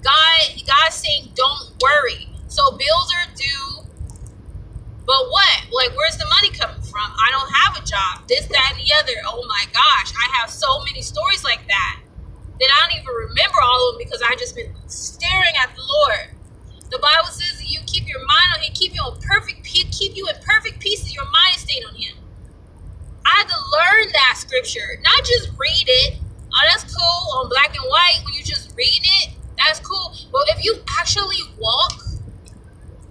God, 0.02 0.40
God's 0.66 0.96
saying 0.96 1.32
don't 1.34 1.72
worry. 1.82 2.28
So 2.48 2.72
bills 2.72 3.12
are 3.12 3.28
due 3.34 3.85
but 5.06 5.22
what? 5.30 5.56
Like, 5.70 5.94
where's 5.94 6.18
the 6.18 6.26
money 6.26 6.50
coming 6.50 6.82
from? 6.82 7.06
I 7.06 7.30
don't 7.30 7.50
have 7.62 7.78
a 7.78 7.86
job. 7.86 8.26
This, 8.26 8.46
that, 8.50 8.74
and 8.74 8.82
the 8.82 8.90
other. 8.98 9.14
Oh 9.30 9.46
my 9.46 9.64
gosh, 9.72 10.10
I 10.10 10.26
have 10.42 10.50
so 10.50 10.82
many 10.84 11.00
stories 11.00 11.44
like 11.44 11.62
that 11.68 12.00
that 12.58 12.70
I 12.72 12.76
don't 12.82 12.98
even 12.98 13.14
remember 13.30 13.62
all 13.62 13.90
of 13.90 13.94
them 13.94 14.02
because 14.02 14.22
I 14.24 14.34
just 14.34 14.56
been 14.56 14.74
staring 14.88 15.54
at 15.62 15.76
the 15.76 15.82
Lord. 15.82 16.34
The 16.90 16.98
Bible 16.98 17.30
says 17.30 17.58
that 17.58 17.70
you 17.70 17.80
keep 17.86 18.08
your 18.08 18.20
mind 18.26 18.50
on 18.56 18.62
Him, 18.62 18.72
keep 18.74 18.94
you 18.94 19.02
in 19.06 19.20
perfect 19.22 19.62
peace, 19.62 19.86
keep 19.96 20.16
you 20.16 20.26
in 20.26 20.34
perfect 20.42 20.80
peace, 20.80 21.02
and 21.02 21.14
your 21.14 21.26
mind 21.30 21.54
is 21.54 21.62
stayed 21.62 21.84
on 21.84 21.94
Him. 21.94 22.16
I 23.26 23.42
had 23.42 23.48
to 23.48 23.58
learn 23.74 24.12
that 24.12 24.34
scripture, 24.38 24.98
not 25.02 25.24
just 25.24 25.50
read 25.58 25.86
it. 25.86 26.18
Oh, 26.50 26.62
that's 26.70 26.86
cool 26.90 27.38
on 27.38 27.48
black 27.48 27.74
and 27.76 27.84
white 27.90 28.22
when 28.24 28.34
you 28.34 28.42
just 28.42 28.74
read 28.76 29.02
it. 29.02 29.34
That's 29.58 29.80
cool. 29.80 30.14
But 30.32 30.42
if 30.56 30.64
you 30.64 30.78
actually 30.98 31.42
walk 31.58 32.05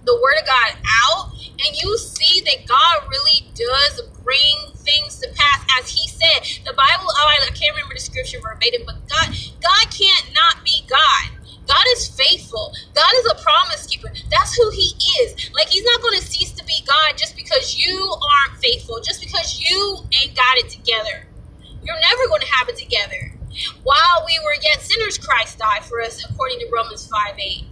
the 0.06 0.14
word 0.22 0.38
of 0.40 0.46
God 0.46 0.78
out 1.04 1.34
and 1.66 1.76
you 1.82 1.98
see 1.98 2.40
that 2.42 2.66
God 2.66 3.08
really 3.10 3.50
does 3.54 4.02
bring 4.22 4.72
things 4.76 5.18
to 5.20 5.28
pass 5.34 5.66
as 5.78 5.90
he 5.90 6.08
said. 6.08 6.64
The 6.64 6.72
Bible, 6.72 7.06
oh, 7.10 7.28
I 7.42 7.50
can't 7.50 7.74
remember 7.74 7.94
the 7.94 8.00
scripture 8.00 8.38
verbatim, 8.40 8.82
but 8.86 8.96
God, 9.08 9.34
God 9.62 9.84
can't 9.90 10.30
not 10.34 10.64
be 10.64 10.82
God. 10.88 11.36
God 11.66 11.84
is 11.94 12.06
faithful. 12.08 12.72
God 12.94 13.10
is 13.16 13.26
a 13.32 13.42
promise 13.42 13.86
keeper. 13.86 14.08
That's 14.30 14.54
who 14.56 14.70
he 14.70 14.94
is. 15.22 15.50
Like 15.54 15.68
he's 15.68 15.84
not 15.84 16.00
going 16.02 16.20
to 16.20 16.24
cease 16.24 16.52
to 16.52 16.64
be 16.64 16.82
God 16.86 17.18
just 17.18 17.34
because 17.36 17.76
you 17.76 18.14
aren't 18.14 18.60
faithful, 18.62 19.00
just 19.02 19.20
because 19.20 19.58
you 19.58 19.98
ain't 20.22 20.36
got 20.36 20.56
it 20.58 20.68
together. 20.70 21.26
You're 21.82 22.00
never 22.00 22.28
going 22.28 22.42
to 22.42 22.52
have 22.54 22.68
it 22.68 22.76
together. 22.76 23.32
While 23.82 24.24
we 24.26 24.38
were 24.44 24.54
yet 24.62 24.82
sinners, 24.82 25.18
Christ 25.18 25.58
died 25.58 25.84
for 25.84 26.00
us, 26.02 26.24
according 26.28 26.60
to 26.60 26.66
Romans 26.72 27.06
5 27.08 27.34
8. 27.38 27.64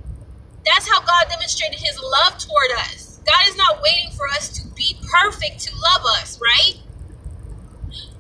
That's 0.65 0.89
how 0.89 1.01
God 1.01 1.27
demonstrated 1.31 1.79
his 1.81 1.99
love 2.01 2.39
toward 2.39 2.71
us. 2.79 3.21
God 3.27 3.49
is 3.49 3.57
not 3.57 3.83
waiting 3.83 4.11
for 4.17 4.29
us 4.29 4.49
to 4.61 4.69
be 4.75 4.97
perfect 5.11 5.61
to 5.61 5.73
love 5.77 6.03
us, 6.21 6.41
right? 6.41 6.81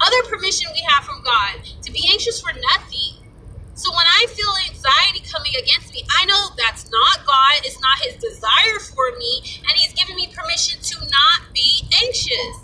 Other 0.01 0.23
permission 0.29 0.71
we 0.73 0.85
have 0.89 1.05
from 1.05 1.23
God 1.23 1.65
to 1.83 1.93
be 1.93 2.09
anxious 2.13 2.41
for 2.41 2.53
nothing. 2.73 3.25
So 3.75 3.91
when 3.91 4.07
I 4.07 4.27
feel 4.29 4.53
anxiety 4.71 5.25
coming 5.31 5.53
against 5.59 5.93
me, 5.93 6.05
I 6.21 6.27
know 6.27 6.51
that's 6.57 6.91
not 6.91 7.27
God, 7.27 7.61
it's 7.65 7.81
not 7.81 7.99
his 8.01 8.17
desire 8.17 8.79
for 8.81 9.17
me, 9.19 9.43
and 9.69 9.73
he's 9.77 9.93
giving 9.95 10.17
me 10.17 10.29
permission 10.33 10.81
to 10.81 11.01
not 11.01 11.53
be 11.55 11.89
anxious. 12.05 12.61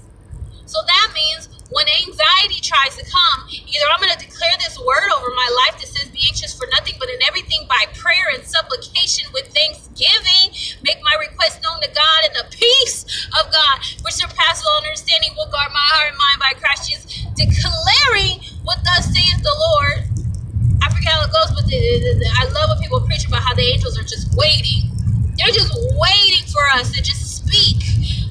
So 0.70 0.78
that 0.86 1.10
means 1.14 1.50
when 1.70 1.86
anxiety 2.06 2.62
tries 2.62 2.94
to 2.98 3.04
come, 3.06 3.46
either 3.50 3.86
I'm 3.90 3.98
going 4.02 4.14
to 4.14 4.22
declare 4.22 4.54
this 4.62 4.78
word 4.78 5.10
over 5.18 5.30
my 5.34 5.50
life 5.66 5.82
that 5.82 5.90
says, 5.90 6.10
Be 6.10 6.22
anxious 6.30 6.54
for 6.54 6.66
nothing, 6.70 6.94
but 6.98 7.10
in 7.10 7.18
everything 7.26 7.66
by 7.66 7.90
prayer 7.98 8.30
and 8.34 8.42
supplication 8.46 9.26
with 9.34 9.50
thanksgiving, 9.50 10.54
make 10.86 10.98
my 11.02 11.14
request 11.18 11.62
known 11.62 11.78
to 11.82 11.90
God, 11.90 12.20
and 12.26 12.34
the 12.38 12.46
peace 12.54 13.02
of 13.38 13.50
God, 13.50 13.76
which 14.06 14.14
surpasses 14.18 14.62
all 14.66 14.78
understanding, 14.82 15.34
will 15.34 15.50
guard 15.50 15.74
my 15.74 15.86
heart 15.94 16.14
and 16.14 16.18
mind 16.18 16.38
by 16.38 16.52
Christ 16.58 16.86
Jesus, 16.86 17.06
declaring 17.34 18.38
what 18.62 18.78
thus 18.82 19.10
saith 19.10 19.42
the 19.42 19.56
Lord. 19.74 20.06
I 20.82 20.90
forget 20.94 21.18
how 21.18 21.26
it 21.26 21.34
goes, 21.34 21.50
but 21.54 21.66
the, 21.66 21.78
the, 21.78 22.10
the, 22.18 22.28
I 22.30 22.46
love 22.50 22.74
when 22.74 22.78
people 22.82 23.02
preach 23.02 23.26
about 23.26 23.42
how 23.42 23.54
the 23.54 23.66
angels 23.66 23.98
are 23.98 24.06
just 24.06 24.34
waiting. 24.38 24.90
They're 25.38 25.54
just 25.54 25.74
waiting 25.98 26.46
for 26.50 26.62
us 26.78 26.90
to 26.94 27.02
just 27.02 27.42
speak 27.46 27.78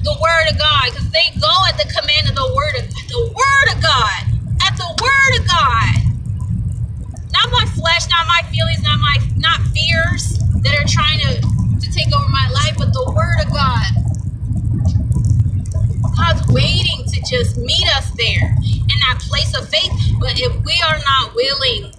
the 0.02 0.16
word 0.16 0.50
of 0.50 0.58
God 0.58 0.92
because 0.92 1.10
they 1.10 1.28
go 1.40 1.52
at 1.68 1.76
the 1.76 1.88
command 1.92 2.28
of 2.28 2.34
the 2.34 2.48
word 2.56 2.74
of 2.80 2.88
the 2.88 3.22
word 3.36 3.68
of 3.76 3.82
God. 3.82 4.20
At 4.64 4.76
the 4.76 4.88
word 4.96 5.32
of 5.40 5.44
God. 5.48 5.94
Not 7.32 7.50
my 7.52 7.66
flesh, 7.76 8.08
not 8.08 8.26
my 8.26 8.42
feelings, 8.50 8.82
not 8.82 8.98
my 9.00 9.16
not 9.36 9.60
fears 9.76 10.38
that 10.64 10.74
are 10.74 10.88
trying 10.88 11.20
to, 11.20 11.40
to 11.80 11.92
take 11.92 12.14
over 12.14 12.28
my 12.28 12.48
life, 12.54 12.74
but 12.78 12.92
the 12.92 13.12
word 13.12 13.44
of 13.44 13.52
God. 13.52 13.90
God's 16.16 16.46
waiting 16.52 17.04
to 17.06 17.19
just 17.30 17.56
meet 17.56 17.86
us 17.94 18.10
there 18.18 18.50
in 18.50 18.96
that 19.06 19.22
place 19.22 19.56
of 19.56 19.68
faith. 19.68 19.92
But 20.18 20.34
if 20.34 20.52
we 20.66 20.82
are 20.82 20.98
not 20.98 21.34
willing 21.34 21.94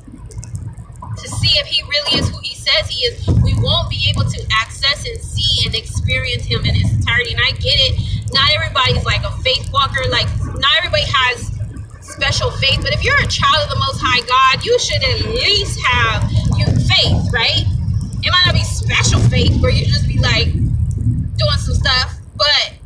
to 1.18 1.28
see 1.40 1.56
if 1.58 1.68
he 1.68 1.82
really 1.84 2.20
is 2.20 2.30
who 2.30 2.38
he 2.44 2.54
says 2.54 2.90
he 2.90 3.06
is, 3.06 3.26
we 3.42 3.56
won't 3.64 3.90
be 3.90 4.12
able 4.12 4.30
to 4.30 4.40
access 4.52 5.08
and 5.08 5.18
see 5.20 5.66
and 5.66 5.74
experience 5.74 6.44
him 6.44 6.66
in 6.66 6.76
his 6.76 6.92
entirety. 6.92 7.32
And 7.32 7.42
I 7.42 7.52
get 7.52 7.80
it. 7.80 8.34
Not 8.34 8.52
everybody's 8.52 9.06
like 9.06 9.24
a 9.24 9.32
faith 9.42 9.72
walker. 9.72 10.04
Like, 10.10 10.28
not 10.60 10.72
everybody 10.78 11.04
has 11.08 11.52
special 12.02 12.52
faith. 12.52 12.80
But 12.82 12.94
if 12.94 13.04
you're 13.04 13.20
a 13.22 13.28
child 13.28 13.64
of 13.64 13.70
the 13.70 13.80
Most 13.80 14.04
High 14.04 14.22
God, 14.28 14.66
you 14.66 14.78
should 14.80 15.02
at 15.04 15.22
least 15.32 15.80
have 15.86 16.30
your 16.60 16.70
faith, 16.92 17.32
right? 17.32 17.64
It 18.24 18.30
might 18.30 18.44
not 18.46 18.54
be 18.54 18.64
special 18.64 19.20
faith 19.32 19.62
where 19.62 19.72
you 19.72 19.86
just 19.86 20.08
be 20.08 20.20
like 20.20 20.52
doing 20.52 21.58
some 21.58 21.74
stuff, 21.74 22.20
but 22.38 22.81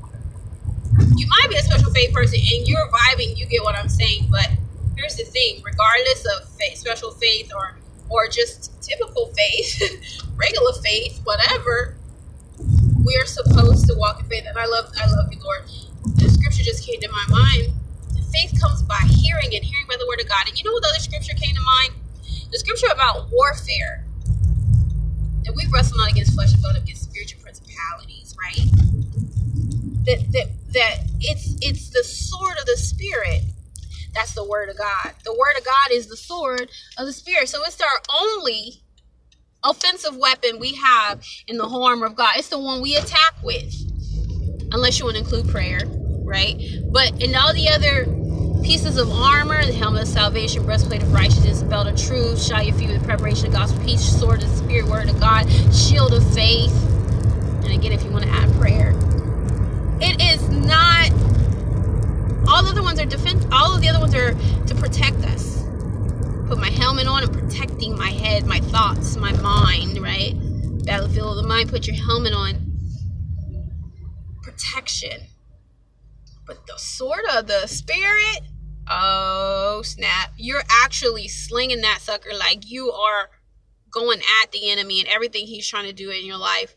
you 1.15 1.27
might 1.27 1.47
be 1.49 1.55
a 1.57 1.61
special 1.61 1.91
faith 1.91 2.13
person 2.13 2.39
and 2.39 2.67
you're 2.67 2.87
vibing. 2.89 3.37
You 3.37 3.45
get 3.45 3.63
what 3.63 3.75
I'm 3.75 3.89
saying. 3.89 4.27
But 4.29 4.49
here's 4.97 5.15
the 5.15 5.23
thing 5.25 5.61
regardless 5.63 6.25
of 6.37 6.49
faith, 6.57 6.77
special 6.77 7.11
faith 7.11 7.51
or 7.55 7.77
or 8.09 8.27
just 8.27 8.71
typical 8.81 9.33
faith, 9.35 9.81
regular 10.35 10.73
faith, 10.83 11.19
whatever, 11.23 11.97
we 13.03 13.15
are 13.21 13.25
supposed 13.25 13.87
to 13.87 13.95
walk 13.95 14.19
in 14.19 14.25
faith. 14.27 14.45
And 14.47 14.57
I 14.57 14.65
love, 14.65 14.91
I 15.01 15.05
love 15.09 15.31
you, 15.31 15.39
Lord. 15.43 15.63
The 16.15 16.29
scripture 16.29 16.63
just 16.63 16.85
came 16.85 16.99
to 17.01 17.09
my 17.11 17.25
mind. 17.29 17.73
Faith 18.33 18.59
comes 18.61 18.81
by 18.83 18.99
hearing 19.09 19.55
and 19.55 19.63
hearing 19.63 19.85
by 19.87 19.95
the 19.97 20.05
word 20.07 20.21
of 20.21 20.27
God. 20.27 20.47
And 20.47 20.57
you 20.57 20.65
know 20.65 20.73
what 20.73 20.83
the 20.83 20.89
other 20.89 20.99
scripture 20.99 21.33
came 21.33 21.55
to 21.55 21.61
mind? 21.61 21.93
The 22.51 22.59
scripture 22.59 22.87
about 22.93 23.31
warfare. 23.31 24.05
And 25.45 25.55
we 25.55 25.67
wrestle 25.71 25.97
not 25.97 26.11
against 26.11 26.33
flesh 26.33 26.53
and 26.53 26.61
blood, 26.61 26.77
against 26.77 27.03
spiritual 27.03 27.41
principalities, 27.41 28.35
right? 28.41 28.65
That 30.05 30.25
that 30.33 30.47
that 30.75 30.99
it's 31.19 31.55
it's 31.61 31.89
the 31.89 32.03
sword 32.03 32.57
of 32.59 32.65
the 32.65 32.77
spirit 32.77 33.41
that's 34.15 34.33
the 34.33 34.45
word 34.45 34.69
of 34.69 34.77
God. 34.77 35.13
The 35.25 35.33
word 35.33 35.57
of 35.57 35.65
God 35.65 35.91
is 35.91 36.07
the 36.07 36.15
sword 36.15 36.71
of 36.97 37.05
the 37.05 37.11
spirit. 37.11 37.49
So 37.49 37.61
it's 37.65 37.79
our 37.81 38.01
only 38.21 38.81
offensive 39.63 40.15
weapon 40.15 40.57
we 40.57 40.73
have 40.75 41.23
in 41.47 41.57
the 41.57 41.67
whole 41.67 41.83
armor 41.83 42.05
of 42.05 42.15
God. 42.15 42.35
It's 42.37 42.47
the 42.47 42.57
one 42.57 42.81
we 42.81 42.95
attack 42.95 43.33
with. 43.43 43.75
Unless 44.71 44.99
you 44.99 45.05
want 45.05 45.17
to 45.17 45.23
include 45.23 45.49
prayer, 45.49 45.81
right? 46.23 46.55
But 46.91 47.21
in 47.21 47.35
all 47.35 47.53
the 47.53 47.69
other 47.69 48.05
pieces 48.63 48.97
of 48.97 49.11
armor, 49.11 49.63
the 49.65 49.73
helmet 49.73 50.03
of 50.03 50.07
salvation, 50.07 50.65
breastplate 50.65 51.03
of 51.03 51.13
righteousness, 51.13 51.61
belt 51.63 51.87
of 51.87 51.97
truth, 51.97 52.41
shod 52.41 52.65
your 52.65 52.75
feet 52.75 52.89
with 52.89 53.03
preparation 53.03 53.47
of 53.47 53.53
gospel 53.53 53.83
peace, 53.83 54.01
sword 54.01 54.41
of 54.41 54.49
the 54.49 54.55
spirit, 54.55 54.85
word 54.87 55.09
of 55.09 55.19
God, 55.19 55.45
shield 55.73 56.13
of 56.13 56.33
faith. 56.33 56.73
And 57.63 57.71
again, 57.71 57.91
if 57.91 58.03
you 58.03 58.11
want 58.11 58.23
to 58.25 58.31
add 58.31 58.51
prayer, 58.53 58.93
not 60.55 61.11
all 62.47 62.63
the 62.63 62.69
other 62.69 62.83
ones 62.83 62.99
are 62.99 63.05
defense. 63.05 63.45
All 63.51 63.73
of 63.73 63.81
the 63.81 63.89
other 63.89 63.99
ones 63.99 64.13
are 64.13 64.33
to 64.33 64.75
protect 64.75 65.17
us. 65.25 65.63
Put 66.47 66.59
my 66.59 66.69
helmet 66.69 67.07
on 67.07 67.23
and 67.23 67.33
protecting 67.33 67.97
my 67.97 68.09
head, 68.09 68.45
my 68.45 68.59
thoughts, 68.59 69.15
my 69.15 69.33
mind. 69.33 70.01
Right? 70.01 70.35
Battlefield 70.85 71.37
of 71.37 71.43
the 71.43 71.47
mind. 71.47 71.69
Put 71.69 71.87
your 71.87 71.95
helmet 71.95 72.33
on. 72.33 72.71
Protection. 74.43 75.21
But 76.45 76.67
the 76.67 76.77
sword 76.77 77.23
of 77.33 77.47
the 77.47 77.65
spirit. 77.67 78.41
Oh 78.87 79.81
snap! 79.83 80.31
You're 80.37 80.63
actually 80.83 81.27
slinging 81.27 81.81
that 81.81 82.01
sucker 82.01 82.29
like 82.37 82.69
you 82.69 82.91
are 82.91 83.31
going 83.89 84.21
at 84.43 84.51
the 84.51 84.69
enemy 84.69 84.99
and 84.99 85.09
everything 85.09 85.47
he's 85.47 85.67
trying 85.67 85.85
to 85.85 85.93
do 85.93 86.11
in 86.11 86.23
your 86.23 86.37
life 86.37 86.75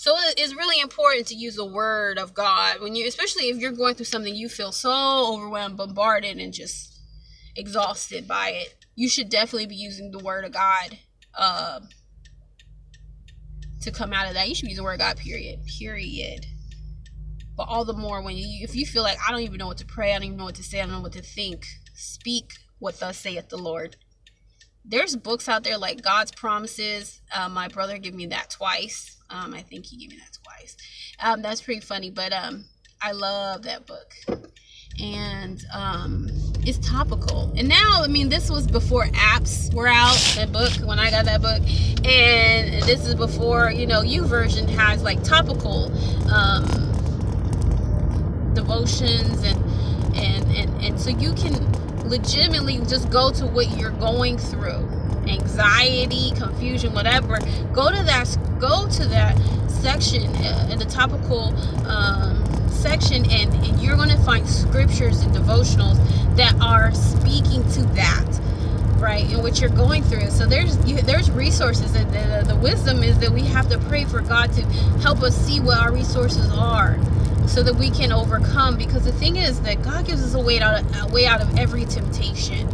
so 0.00 0.14
it's 0.38 0.54
really 0.54 0.80
important 0.80 1.26
to 1.26 1.34
use 1.34 1.56
the 1.56 1.66
word 1.66 2.18
of 2.18 2.32
God 2.32 2.80
when 2.80 2.94
you, 2.94 3.06
especially 3.06 3.50
if 3.50 3.58
you're 3.58 3.70
going 3.70 3.94
through 3.94 4.06
something 4.06 4.34
you 4.34 4.48
feel 4.48 4.72
so 4.72 5.34
overwhelmed, 5.34 5.76
bombarded, 5.76 6.38
and 6.38 6.54
just 6.54 7.02
exhausted 7.54 8.26
by 8.26 8.48
it. 8.48 8.86
You 8.96 9.10
should 9.10 9.28
definitely 9.28 9.66
be 9.66 9.76
using 9.76 10.10
the 10.10 10.18
word 10.18 10.46
of 10.46 10.52
God 10.52 10.96
uh, 11.38 11.80
to 13.82 13.90
come 13.90 14.14
out 14.14 14.26
of 14.26 14.32
that. 14.32 14.48
You 14.48 14.54
should 14.54 14.70
use 14.70 14.78
the 14.78 14.82
word 14.84 14.94
of 14.94 15.00
God. 15.00 15.18
Period. 15.18 15.66
Period. 15.66 16.46
But 17.54 17.64
all 17.64 17.84
the 17.84 17.92
more 17.92 18.22
when 18.22 18.38
you, 18.38 18.64
if 18.64 18.74
you 18.74 18.86
feel 18.86 19.02
like 19.02 19.18
I 19.28 19.30
don't 19.30 19.42
even 19.42 19.58
know 19.58 19.66
what 19.66 19.76
to 19.76 19.86
pray, 19.86 20.12
I 20.12 20.14
don't 20.14 20.24
even 20.24 20.38
know 20.38 20.46
what 20.46 20.54
to 20.54 20.62
say, 20.62 20.80
I 20.80 20.86
don't 20.86 20.92
know 20.94 21.00
what 21.02 21.12
to 21.12 21.20
think. 21.20 21.66
Speak 21.92 22.54
what 22.78 22.98
thus 23.00 23.18
saith 23.18 23.50
the 23.50 23.58
Lord 23.58 23.96
there's 24.82 25.14
books 25.14 25.46
out 25.46 25.62
there 25.62 25.76
like 25.76 26.02
God's 26.02 26.32
Promises. 26.32 27.20
Uh, 27.36 27.50
my 27.50 27.68
brother 27.68 27.98
gave 27.98 28.14
me 28.14 28.26
that 28.28 28.48
twice. 28.48 29.19
Um, 29.30 29.54
I 29.54 29.62
think 29.62 29.86
he 29.86 29.96
gave 29.96 30.10
me 30.10 30.16
that 30.16 30.36
twice. 30.42 30.76
Um, 31.20 31.42
that's 31.42 31.60
pretty 31.60 31.80
funny, 31.80 32.10
but 32.10 32.32
um, 32.32 32.64
I 33.00 33.12
love 33.12 33.62
that 33.62 33.86
book. 33.86 34.14
And 35.02 35.64
um, 35.72 36.28
it's 36.60 36.78
topical. 36.86 37.52
And 37.56 37.68
now, 37.68 38.02
I 38.02 38.08
mean, 38.08 38.28
this 38.28 38.50
was 38.50 38.66
before 38.66 39.04
apps 39.06 39.72
were 39.72 39.88
out, 39.88 40.16
that 40.36 40.52
book, 40.52 40.72
when 40.86 40.98
I 40.98 41.10
got 41.10 41.24
that 41.26 41.40
book. 41.40 41.62
And 42.04 42.82
this 42.82 43.06
is 43.06 43.14
before, 43.14 43.70
you 43.70 43.86
know, 43.86 44.02
YouVersion 44.02 44.68
has 44.68 45.02
like 45.02 45.22
topical 45.22 45.92
um, 46.32 46.66
devotions 48.54 49.42
and, 49.42 49.64
and, 50.16 50.56
and, 50.56 50.84
and 50.84 51.00
so 51.00 51.10
you 51.10 51.32
can 51.34 51.70
legitimately 52.08 52.78
just 52.88 53.08
go 53.10 53.30
to 53.30 53.46
what 53.46 53.78
you're 53.78 53.92
going 53.92 54.36
through 54.36 54.99
anxiety, 55.30 56.32
confusion, 56.32 56.92
whatever, 56.92 57.38
go 57.72 57.90
to 57.90 58.02
that 58.04 58.36
go 58.58 58.88
to 58.88 59.06
that 59.06 59.38
section 59.68 60.24
uh, 60.36 60.68
in 60.70 60.78
the 60.78 60.84
topical 60.84 61.54
um, 61.86 62.44
section, 62.68 63.24
and, 63.30 63.52
and 63.54 63.80
you're 63.80 63.96
going 63.96 64.10
to 64.10 64.18
find 64.18 64.48
scriptures 64.48 65.22
and 65.22 65.34
devotionals 65.34 65.96
that 66.36 66.54
are 66.60 66.92
speaking 66.94 67.62
to 67.70 67.82
that 67.94 68.26
right 69.00 69.24
and 69.32 69.42
what 69.42 69.60
you're 69.60 69.70
going 69.70 70.02
through. 70.04 70.28
So 70.30 70.46
there's 70.46 70.76
you, 70.88 71.00
there's 71.00 71.30
resources 71.30 71.94
and 71.94 72.12
the, 72.12 72.44
the 72.46 72.56
wisdom 72.56 73.02
is 73.02 73.18
that 73.20 73.30
we 73.30 73.42
have 73.42 73.68
to 73.70 73.78
pray 73.78 74.04
for 74.04 74.20
god 74.20 74.52
to 74.52 74.62
help 75.00 75.22
us 75.22 75.36
see 75.36 75.58
what 75.60 75.78
our 75.78 75.92
resources 75.92 76.50
are 76.52 76.98
so 77.48 77.62
that 77.62 77.74
we 77.74 77.90
can 77.90 78.12
overcome 78.12 78.76
because 78.76 79.04
the 79.04 79.12
thing 79.12 79.36
is 79.36 79.60
that 79.62 79.82
god 79.82 80.06
gives 80.06 80.22
us 80.22 80.34
a 80.34 80.40
way 80.40 80.60
out 80.60 80.80
of, 80.80 81.10
a 81.10 81.12
way 81.12 81.26
out 81.26 81.40
of 81.40 81.58
every 81.58 81.84
temptation 81.86 82.68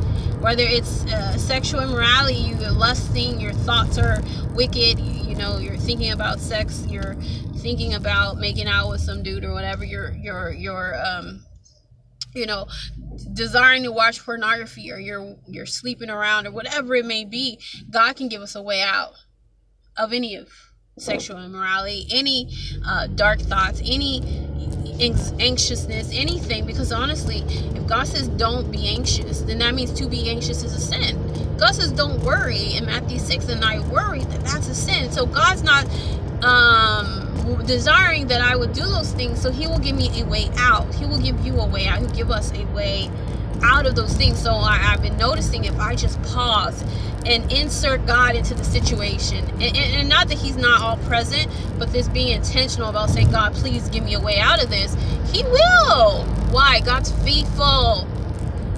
whether 0.47 0.63
it's 0.63 1.05
uh, 1.07 1.37
sexual 1.37 1.81
immorality, 1.81 2.35
you're 2.35 2.71
lusting, 2.71 3.41
your 3.41 3.53
thoughts 3.53 3.99
are 3.99 4.23
wicked, 4.55 4.97
you, 5.01 5.31
you, 5.31 5.35
know, 5.35 5.59
you're 5.59 5.77
thinking 5.77 6.13
about 6.13 6.39
sex, 6.39 6.87
you're 6.89 7.17
thinking 7.57 7.95
about 7.95 8.37
making 8.37 8.69
out 8.69 8.89
with 8.89 9.01
some 9.01 9.25
dude 9.25 9.45
or 9.45 9.53
whatever, 9.53 9.85
you're, 9.85 10.13
you're, 10.13 10.53
you're, 10.53 11.05
um, 11.05 11.45
you 12.33 12.47
know, 12.47 12.65
desiring 13.33 13.83
to 13.83 13.91
watch 13.91 14.25
pornography 14.25 14.93
or 14.93 14.99
you're, 14.99 15.35
you're 15.49 15.67
sleeping 15.67 16.11
around 16.11 16.47
or 16.47 16.53
whatever 16.53 16.95
it 16.95 17.07
may 17.07 17.25
be, 17.25 17.59
God 17.91 18.15
can 18.15 18.29
give 18.29 18.41
us 18.41 18.55
a 18.55 18.63
way 18.63 18.83
out 18.83 19.15
of 19.97 20.13
any 20.13 20.37
of 20.37 20.49
sexual 20.99 21.45
immorality, 21.45 22.07
any 22.11 22.49
uh, 22.87 23.07
dark 23.09 23.39
thoughts, 23.39 23.83
any 23.85 24.23
anxiousness, 24.99 26.11
anything. 26.11 26.65
Because 26.65 26.91
honestly, 26.91 27.41
if 27.77 27.87
God 27.87 28.07
says 28.07 28.29
don't 28.29 28.71
be 28.71 28.89
anxious, 28.89 29.43
then 29.43 29.59
that 29.59 29.75
means 29.75 29.93
to 29.93 30.09
be 30.09 30.31
anxious 30.31 30.63
is 30.63 30.75
a 30.75 30.81
sin. 30.81 31.57
God 31.59 31.75
says 31.75 31.93
don't 31.93 32.23
worry 32.23 32.75
in 32.75 32.87
Matthew 32.87 33.19
6 33.19 33.49
and 33.49 33.63
I 33.63 33.81
worry, 33.91 34.21
that 34.21 34.41
that's 34.41 34.69
a 34.69 34.75
sin. 34.75 35.13
So 35.13 35.27
God's 35.27 35.63
not 35.63 35.85
um, 36.43 37.63
desiring 37.67 38.29
that 38.29 38.41
I 38.41 38.57
would 38.57 38.73
do 38.73 38.85
those 38.87 39.13
things. 39.13 39.43
So 39.43 39.53
He 39.53 39.67
will 39.67 39.79
give 39.79 39.97
me 39.97 40.23
a 40.23 40.25
way 40.25 40.49
out. 40.57 40.95
He 40.95 41.05
will 41.05 41.21
give 41.21 41.45
you 41.45 41.61
a 41.61 41.67
way 41.67 41.87
out. 41.89 41.99
He'll 41.99 42.09
give 42.09 42.31
us 42.31 42.53
a 42.53 42.65
way 42.75 43.11
out 43.67 43.87
of 43.87 43.95
those 43.95 44.15
things. 44.15 44.41
So 44.41 44.53
I, 44.53 44.77
have 44.77 45.03
been 45.03 45.17
noticing 45.17 45.65
if 45.65 45.79
I 45.79 45.95
just 45.95 46.21
pause 46.23 46.83
and 47.27 47.51
insert 47.53 48.07
God 48.07 48.37
into 48.37 48.55
the 48.55 48.65
situation, 48.65 49.45
and, 49.55 49.63
and, 49.63 49.77
and, 49.77 50.09
not 50.09 50.29
that 50.29 50.39
He's 50.39 50.57
not 50.57 50.81
all 50.81 50.97
present, 51.09 51.51
but 51.79 51.93
this 51.93 52.09
being 52.09 52.29
intentional 52.29 52.89
about 52.89 53.11
saying, 53.11 53.31
God, 53.33 53.53
please 53.55 53.89
give 53.89 54.05
me 54.05 54.15
a 54.15 54.21
way 54.21 54.39
out 54.39 54.63
of 54.63 54.71
this, 54.71 54.95
He 55.33 55.43
will. 55.43 56.25
Why? 56.53 56.81
God's 56.81 57.11
faithful. 57.25 58.07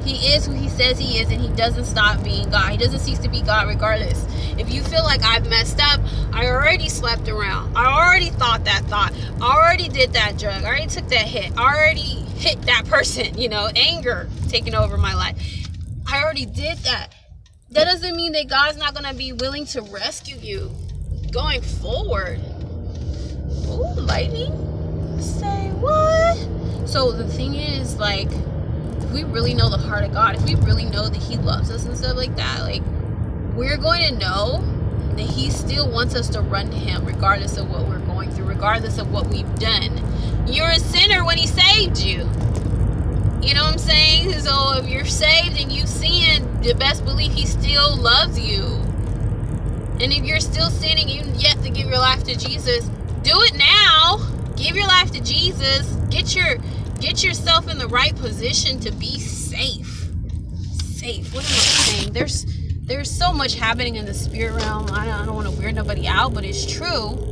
He 0.05 0.33
is 0.33 0.47
who 0.47 0.53
he 0.53 0.71
says 0.71 0.99
he 0.99 1.19
is, 1.19 1.31
and 1.31 1.39
he 1.39 1.49
doesn't 1.49 1.85
stop 1.85 2.25
being 2.25 2.49
God. 2.49 2.71
He 2.71 2.79
doesn't 2.79 3.01
cease 3.01 3.19
to 3.19 3.29
be 3.29 3.43
God 3.43 3.69
regardless. 3.69 4.27
If 4.57 4.73
you 4.73 4.83
feel 4.83 5.05
like 5.05 5.23
I've 5.23 5.49
messed 5.51 5.81
up, 5.81 6.01
I 6.33 6.49
already 6.49 6.89
slept 6.89 7.29
around. 7.29 7.77
I 7.77 7.87
already 7.87 8.31
thought 8.31 8.65
that 8.65 8.85
thought. 8.85 9.13
I 9.43 9.55
already 9.55 9.89
did 9.89 10.15
that 10.15 10.39
drug. 10.39 10.65
I 10.65 10.67
already 10.67 10.87
took 10.87 11.09
that 11.09 11.27
hit. 11.27 11.53
I 11.59 11.75
already 11.75 12.25
hit 12.39 12.63
that 12.63 12.85
person, 12.87 13.37
you 13.37 13.49
know, 13.49 13.69
anger 13.75 14.29
taking 14.49 14.75
over 14.75 14.97
my 14.97 15.15
life. 15.15 15.37
I 16.07 16.23
already 16.23 16.47
did 16.47 16.79
that. 16.79 17.09
That 17.71 17.85
doesn't 17.85 18.17
mean 18.17 18.33
that 18.33 18.49
God's 18.49 18.79
not 18.79 18.95
going 18.95 19.05
to 19.05 19.15
be 19.15 19.33
willing 19.33 19.67
to 19.67 19.83
rescue 19.83 20.37
you 20.37 20.71
going 21.33 21.61
forward. 21.61 22.41
Ooh, 23.67 24.01
lightning. 24.01 24.53
Say 25.21 25.71
what? 25.73 26.37
So 26.89 27.13
the 27.13 27.29
thing 27.29 27.55
is, 27.57 27.97
like, 27.97 28.29
if 28.31 29.11
we 29.13 29.25
really 29.25 29.53
know 29.53 29.69
the 29.69 29.77
heart 29.77 30.05
of 30.05 30.13
God, 30.13 30.37
if 30.37 30.45
we 30.45 30.55
really 30.55 30.87
know 30.87 31.09
that 31.09 31.23
He 31.23 31.37
loves 31.37 31.71
us 31.71 31.85
and 31.85 31.99
stuff 31.99 32.17
like 32.17 32.35
that, 32.37 32.61
like, 32.63 32.83
we're 33.55 33.77
going 33.77 34.03
to 34.09 34.19
know 34.19 34.63
that 35.17 35.27
He 35.27 35.51
still 35.51 35.91
wants 35.91 36.15
us 36.15 36.29
to 36.31 36.41
run 36.41 36.71
to 36.71 36.77
Him 36.77 37.05
regardless 37.05 37.59
of 37.59 37.69
what 37.69 37.87
we're 37.87 38.01
going 38.19 38.31
through, 38.33 38.47
regardless 38.47 38.99
of 38.99 39.13
what 39.13 39.29
we've 39.29 39.55
done. 39.61 39.97
You're 40.49 40.71
a 40.71 40.81
sinner 40.81 41.25
when 41.25 41.39
He 41.39 41.47
saved 41.47 41.99
you. 41.99 42.29
You 43.41 43.55
know 43.55 43.63
what 43.63 43.75
I'm 43.75 43.79
saying? 43.79 44.33
So 44.41 44.79
if 44.79 44.89
you're 44.89 45.05
saved 45.05 45.61
and 45.61 45.71
you 45.71 45.87
sin, 45.87 46.61
the 46.63 46.75
best 46.75 47.05
belief 47.05 47.33
He 47.33 47.47
still 47.47 47.97
loves 47.97 48.39
you. 48.41 48.65
And 50.01 50.13
if 50.13 50.25
you're 50.25 50.41
still 50.41 50.69
sinning, 50.71 51.09
you 51.09 51.23
yet 51.37 51.63
to 51.63 51.71
give 51.71 51.87
your 51.87 51.99
life 51.99 52.25
to 52.25 52.37
Jesus, 52.37 52.87
do 53.23 53.35
it 53.35 53.57
now. 53.57 54.19
Give 54.57 54.75
your 54.75 54.89
life 54.89 55.13
to 55.13 55.23
Jesus. 55.23 55.87
Get 56.11 56.35
your 56.35 56.57
get 56.99 57.23
yourself 57.23 57.71
in 57.71 57.79
the 57.79 57.87
right 57.87 58.17
position 58.17 58.81
to 58.81 58.91
be 58.91 59.21
safe. 59.21 60.09
Safe. 60.83 61.33
What 61.33 61.45
am 61.45 61.51
I 61.51 61.59
saying? 61.59 62.13
There's 62.13 62.47
there's 62.83 63.11
so 63.11 63.33
much 63.33 63.55
happening 63.55 63.95
in 63.95 64.07
the 64.07 64.15
spirit 64.15 64.57
realm. 64.57 64.87
I 64.91 65.05
don't, 65.05 65.15
I 65.15 65.27
don't 65.27 65.37
want 65.37 65.49
to 65.49 65.61
weird 65.61 65.77
nobody 65.77 66.09
out, 66.09 66.35
but 66.35 66.45
it's 66.45 66.67
true. 66.67 67.28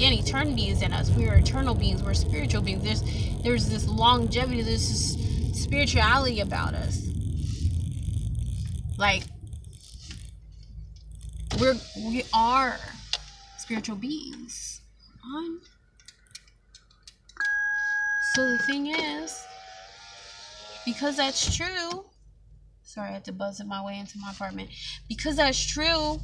Again, 0.00 0.14
eternity 0.14 0.70
is 0.70 0.80
in 0.80 0.94
us. 0.94 1.10
We 1.10 1.28
are 1.28 1.34
eternal 1.34 1.74
beings. 1.74 2.02
We're 2.02 2.14
spiritual 2.14 2.62
beings. 2.62 2.82
There's 2.82 3.02
there's 3.42 3.68
this 3.68 3.86
longevity. 3.86 4.62
There's 4.62 4.88
this 4.88 5.62
spirituality 5.62 6.40
about 6.40 6.72
us. 6.72 7.06
Like 8.96 9.24
we're 11.60 11.74
we 11.98 12.24
are 12.32 12.78
spiritual 13.58 13.96
beings. 13.96 14.80
On. 15.22 15.60
So 18.34 18.52
the 18.52 18.58
thing 18.60 18.86
is, 18.86 19.44
because 20.86 21.18
that's 21.18 21.54
true. 21.54 22.06
Sorry, 22.84 23.10
I 23.10 23.12
had 23.12 23.26
to 23.26 23.32
buzz 23.32 23.60
it 23.60 23.66
my 23.66 23.84
way 23.84 23.98
into 23.98 24.18
my 24.18 24.30
apartment. 24.30 24.70
Because 25.10 25.36
that's 25.36 25.62
true. 25.62 26.20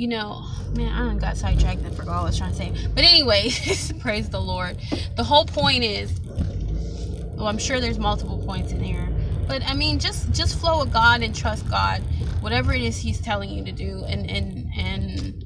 You 0.00 0.08
know, 0.08 0.46
man, 0.74 0.92
I 0.92 1.14
got 1.18 1.36
sidetracked 1.36 1.82
and 1.82 1.94
forgot 1.94 2.12
what 2.14 2.20
I 2.20 2.24
was 2.24 2.38
trying 2.38 2.52
to 2.52 2.56
say. 2.56 2.72
But 2.94 3.04
anyway, 3.04 3.50
praise 4.00 4.30
the 4.30 4.40
Lord. 4.40 4.78
The 5.16 5.24
whole 5.24 5.44
point 5.44 5.84
is, 5.84 6.18
well, 7.34 7.46
I'm 7.46 7.58
sure 7.58 7.80
there's 7.80 7.98
multiple 7.98 8.42
points 8.46 8.72
in 8.72 8.82
here 8.82 9.10
but 9.50 9.64
I 9.66 9.74
mean, 9.74 9.98
just 9.98 10.30
just 10.30 10.60
flow 10.60 10.78
with 10.78 10.92
God 10.92 11.22
and 11.22 11.34
trust 11.34 11.68
God, 11.68 12.02
whatever 12.40 12.72
it 12.72 12.82
is 12.82 12.96
He's 12.96 13.20
telling 13.20 13.50
you 13.50 13.64
to 13.64 13.72
do, 13.72 14.04
and 14.06 14.30
and 14.30 14.70
and 14.78 15.44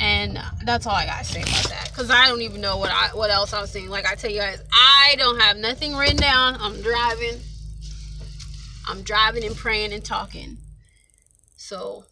and 0.00 0.40
that's 0.64 0.84
all 0.84 0.96
I 0.96 1.06
gotta 1.06 1.24
say 1.24 1.42
about 1.42 1.68
that. 1.68 1.92
Cause 1.94 2.10
I 2.10 2.26
don't 2.26 2.40
even 2.40 2.60
know 2.60 2.76
what 2.76 2.90
I 2.90 3.10
what 3.14 3.30
else 3.30 3.52
I 3.52 3.60
was 3.60 3.70
saying. 3.70 3.88
Like 3.88 4.04
I 4.04 4.16
tell 4.16 4.32
you 4.32 4.40
guys, 4.40 4.60
I 4.72 5.14
don't 5.16 5.40
have 5.40 5.58
nothing 5.58 5.94
written 5.94 6.16
down. 6.16 6.56
I'm 6.58 6.82
driving. 6.82 7.38
I'm 8.88 9.02
driving 9.02 9.44
and 9.44 9.54
praying 9.54 9.92
and 9.92 10.04
talking. 10.04 10.58
So, 11.56 12.06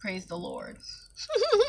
praise 0.00 0.26
the 0.26 0.36
Lord. 0.36 0.76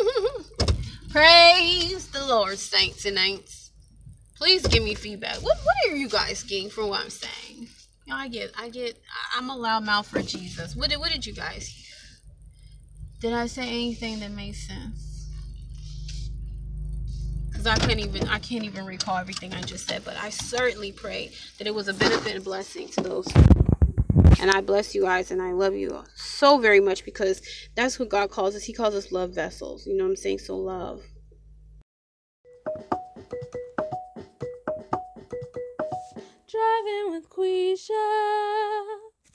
praise 1.09 2.07
the 2.07 2.25
Lord, 2.25 2.57
saints 2.57 3.05
and 3.05 3.17
ain'ts. 3.17 3.71
Please 4.35 4.65
give 4.67 4.83
me 4.83 4.93
feedback. 4.93 5.37
What 5.37 5.57
what 5.63 5.75
are 5.87 5.95
you 5.95 6.09
guys 6.09 6.43
getting 6.43 6.69
from 6.69 6.89
what 6.89 7.01
I'm 7.01 7.09
saying? 7.09 7.67
You 8.07 8.13
know, 8.13 8.19
I 8.19 8.29
get, 8.29 8.51
I 8.57 8.69
get, 8.69 8.97
I'm 9.35 9.49
a 9.49 9.55
loud 9.55 9.83
mouth 9.83 10.07
for 10.07 10.21
Jesus. 10.21 10.77
What 10.77 10.89
did, 10.89 10.97
what 10.97 11.11
did 11.11 11.25
you 11.25 11.33
guys 11.33 11.67
hear? 11.67 11.87
Did 13.19 13.33
I 13.33 13.47
say 13.47 13.63
anything 13.63 14.21
that 14.21 14.31
made 14.31 14.55
sense? 14.55 15.29
Because 17.49 17.67
I 17.67 17.75
can't 17.75 17.99
even, 17.99 18.29
I 18.29 18.39
can't 18.39 18.63
even 18.63 18.85
recall 18.85 19.17
everything 19.17 19.53
I 19.53 19.61
just 19.61 19.89
said, 19.89 20.05
but 20.05 20.15
I 20.15 20.29
certainly 20.29 20.93
pray 20.93 21.31
that 21.57 21.67
it 21.67 21.75
was 21.75 21.89
a 21.89 21.93
benefit 21.93 22.35
and 22.35 22.45
blessing 22.45 22.87
to 22.89 23.01
those. 23.01 23.27
And 24.39 24.51
I 24.51 24.61
bless 24.61 24.93
you 24.93 25.01
guys 25.01 25.31
and 25.31 25.41
I 25.41 25.51
love 25.51 25.73
you 25.73 26.03
so 26.15 26.59
very 26.59 26.79
much 26.79 27.03
because 27.03 27.41
that's 27.75 27.97
what 27.97 28.09
God 28.09 28.29
calls 28.29 28.55
us. 28.55 28.63
He 28.63 28.73
calls 28.73 28.93
us 28.93 29.11
love 29.11 29.31
vessels. 29.31 29.87
You 29.87 29.97
know 29.97 30.03
what 30.03 30.11
I'm 30.11 30.15
saying? 30.15 30.39
So 30.39 30.57
love. 30.57 31.01
Driving 36.47 37.11
with 37.11 37.29
Quisha. 37.29 39.06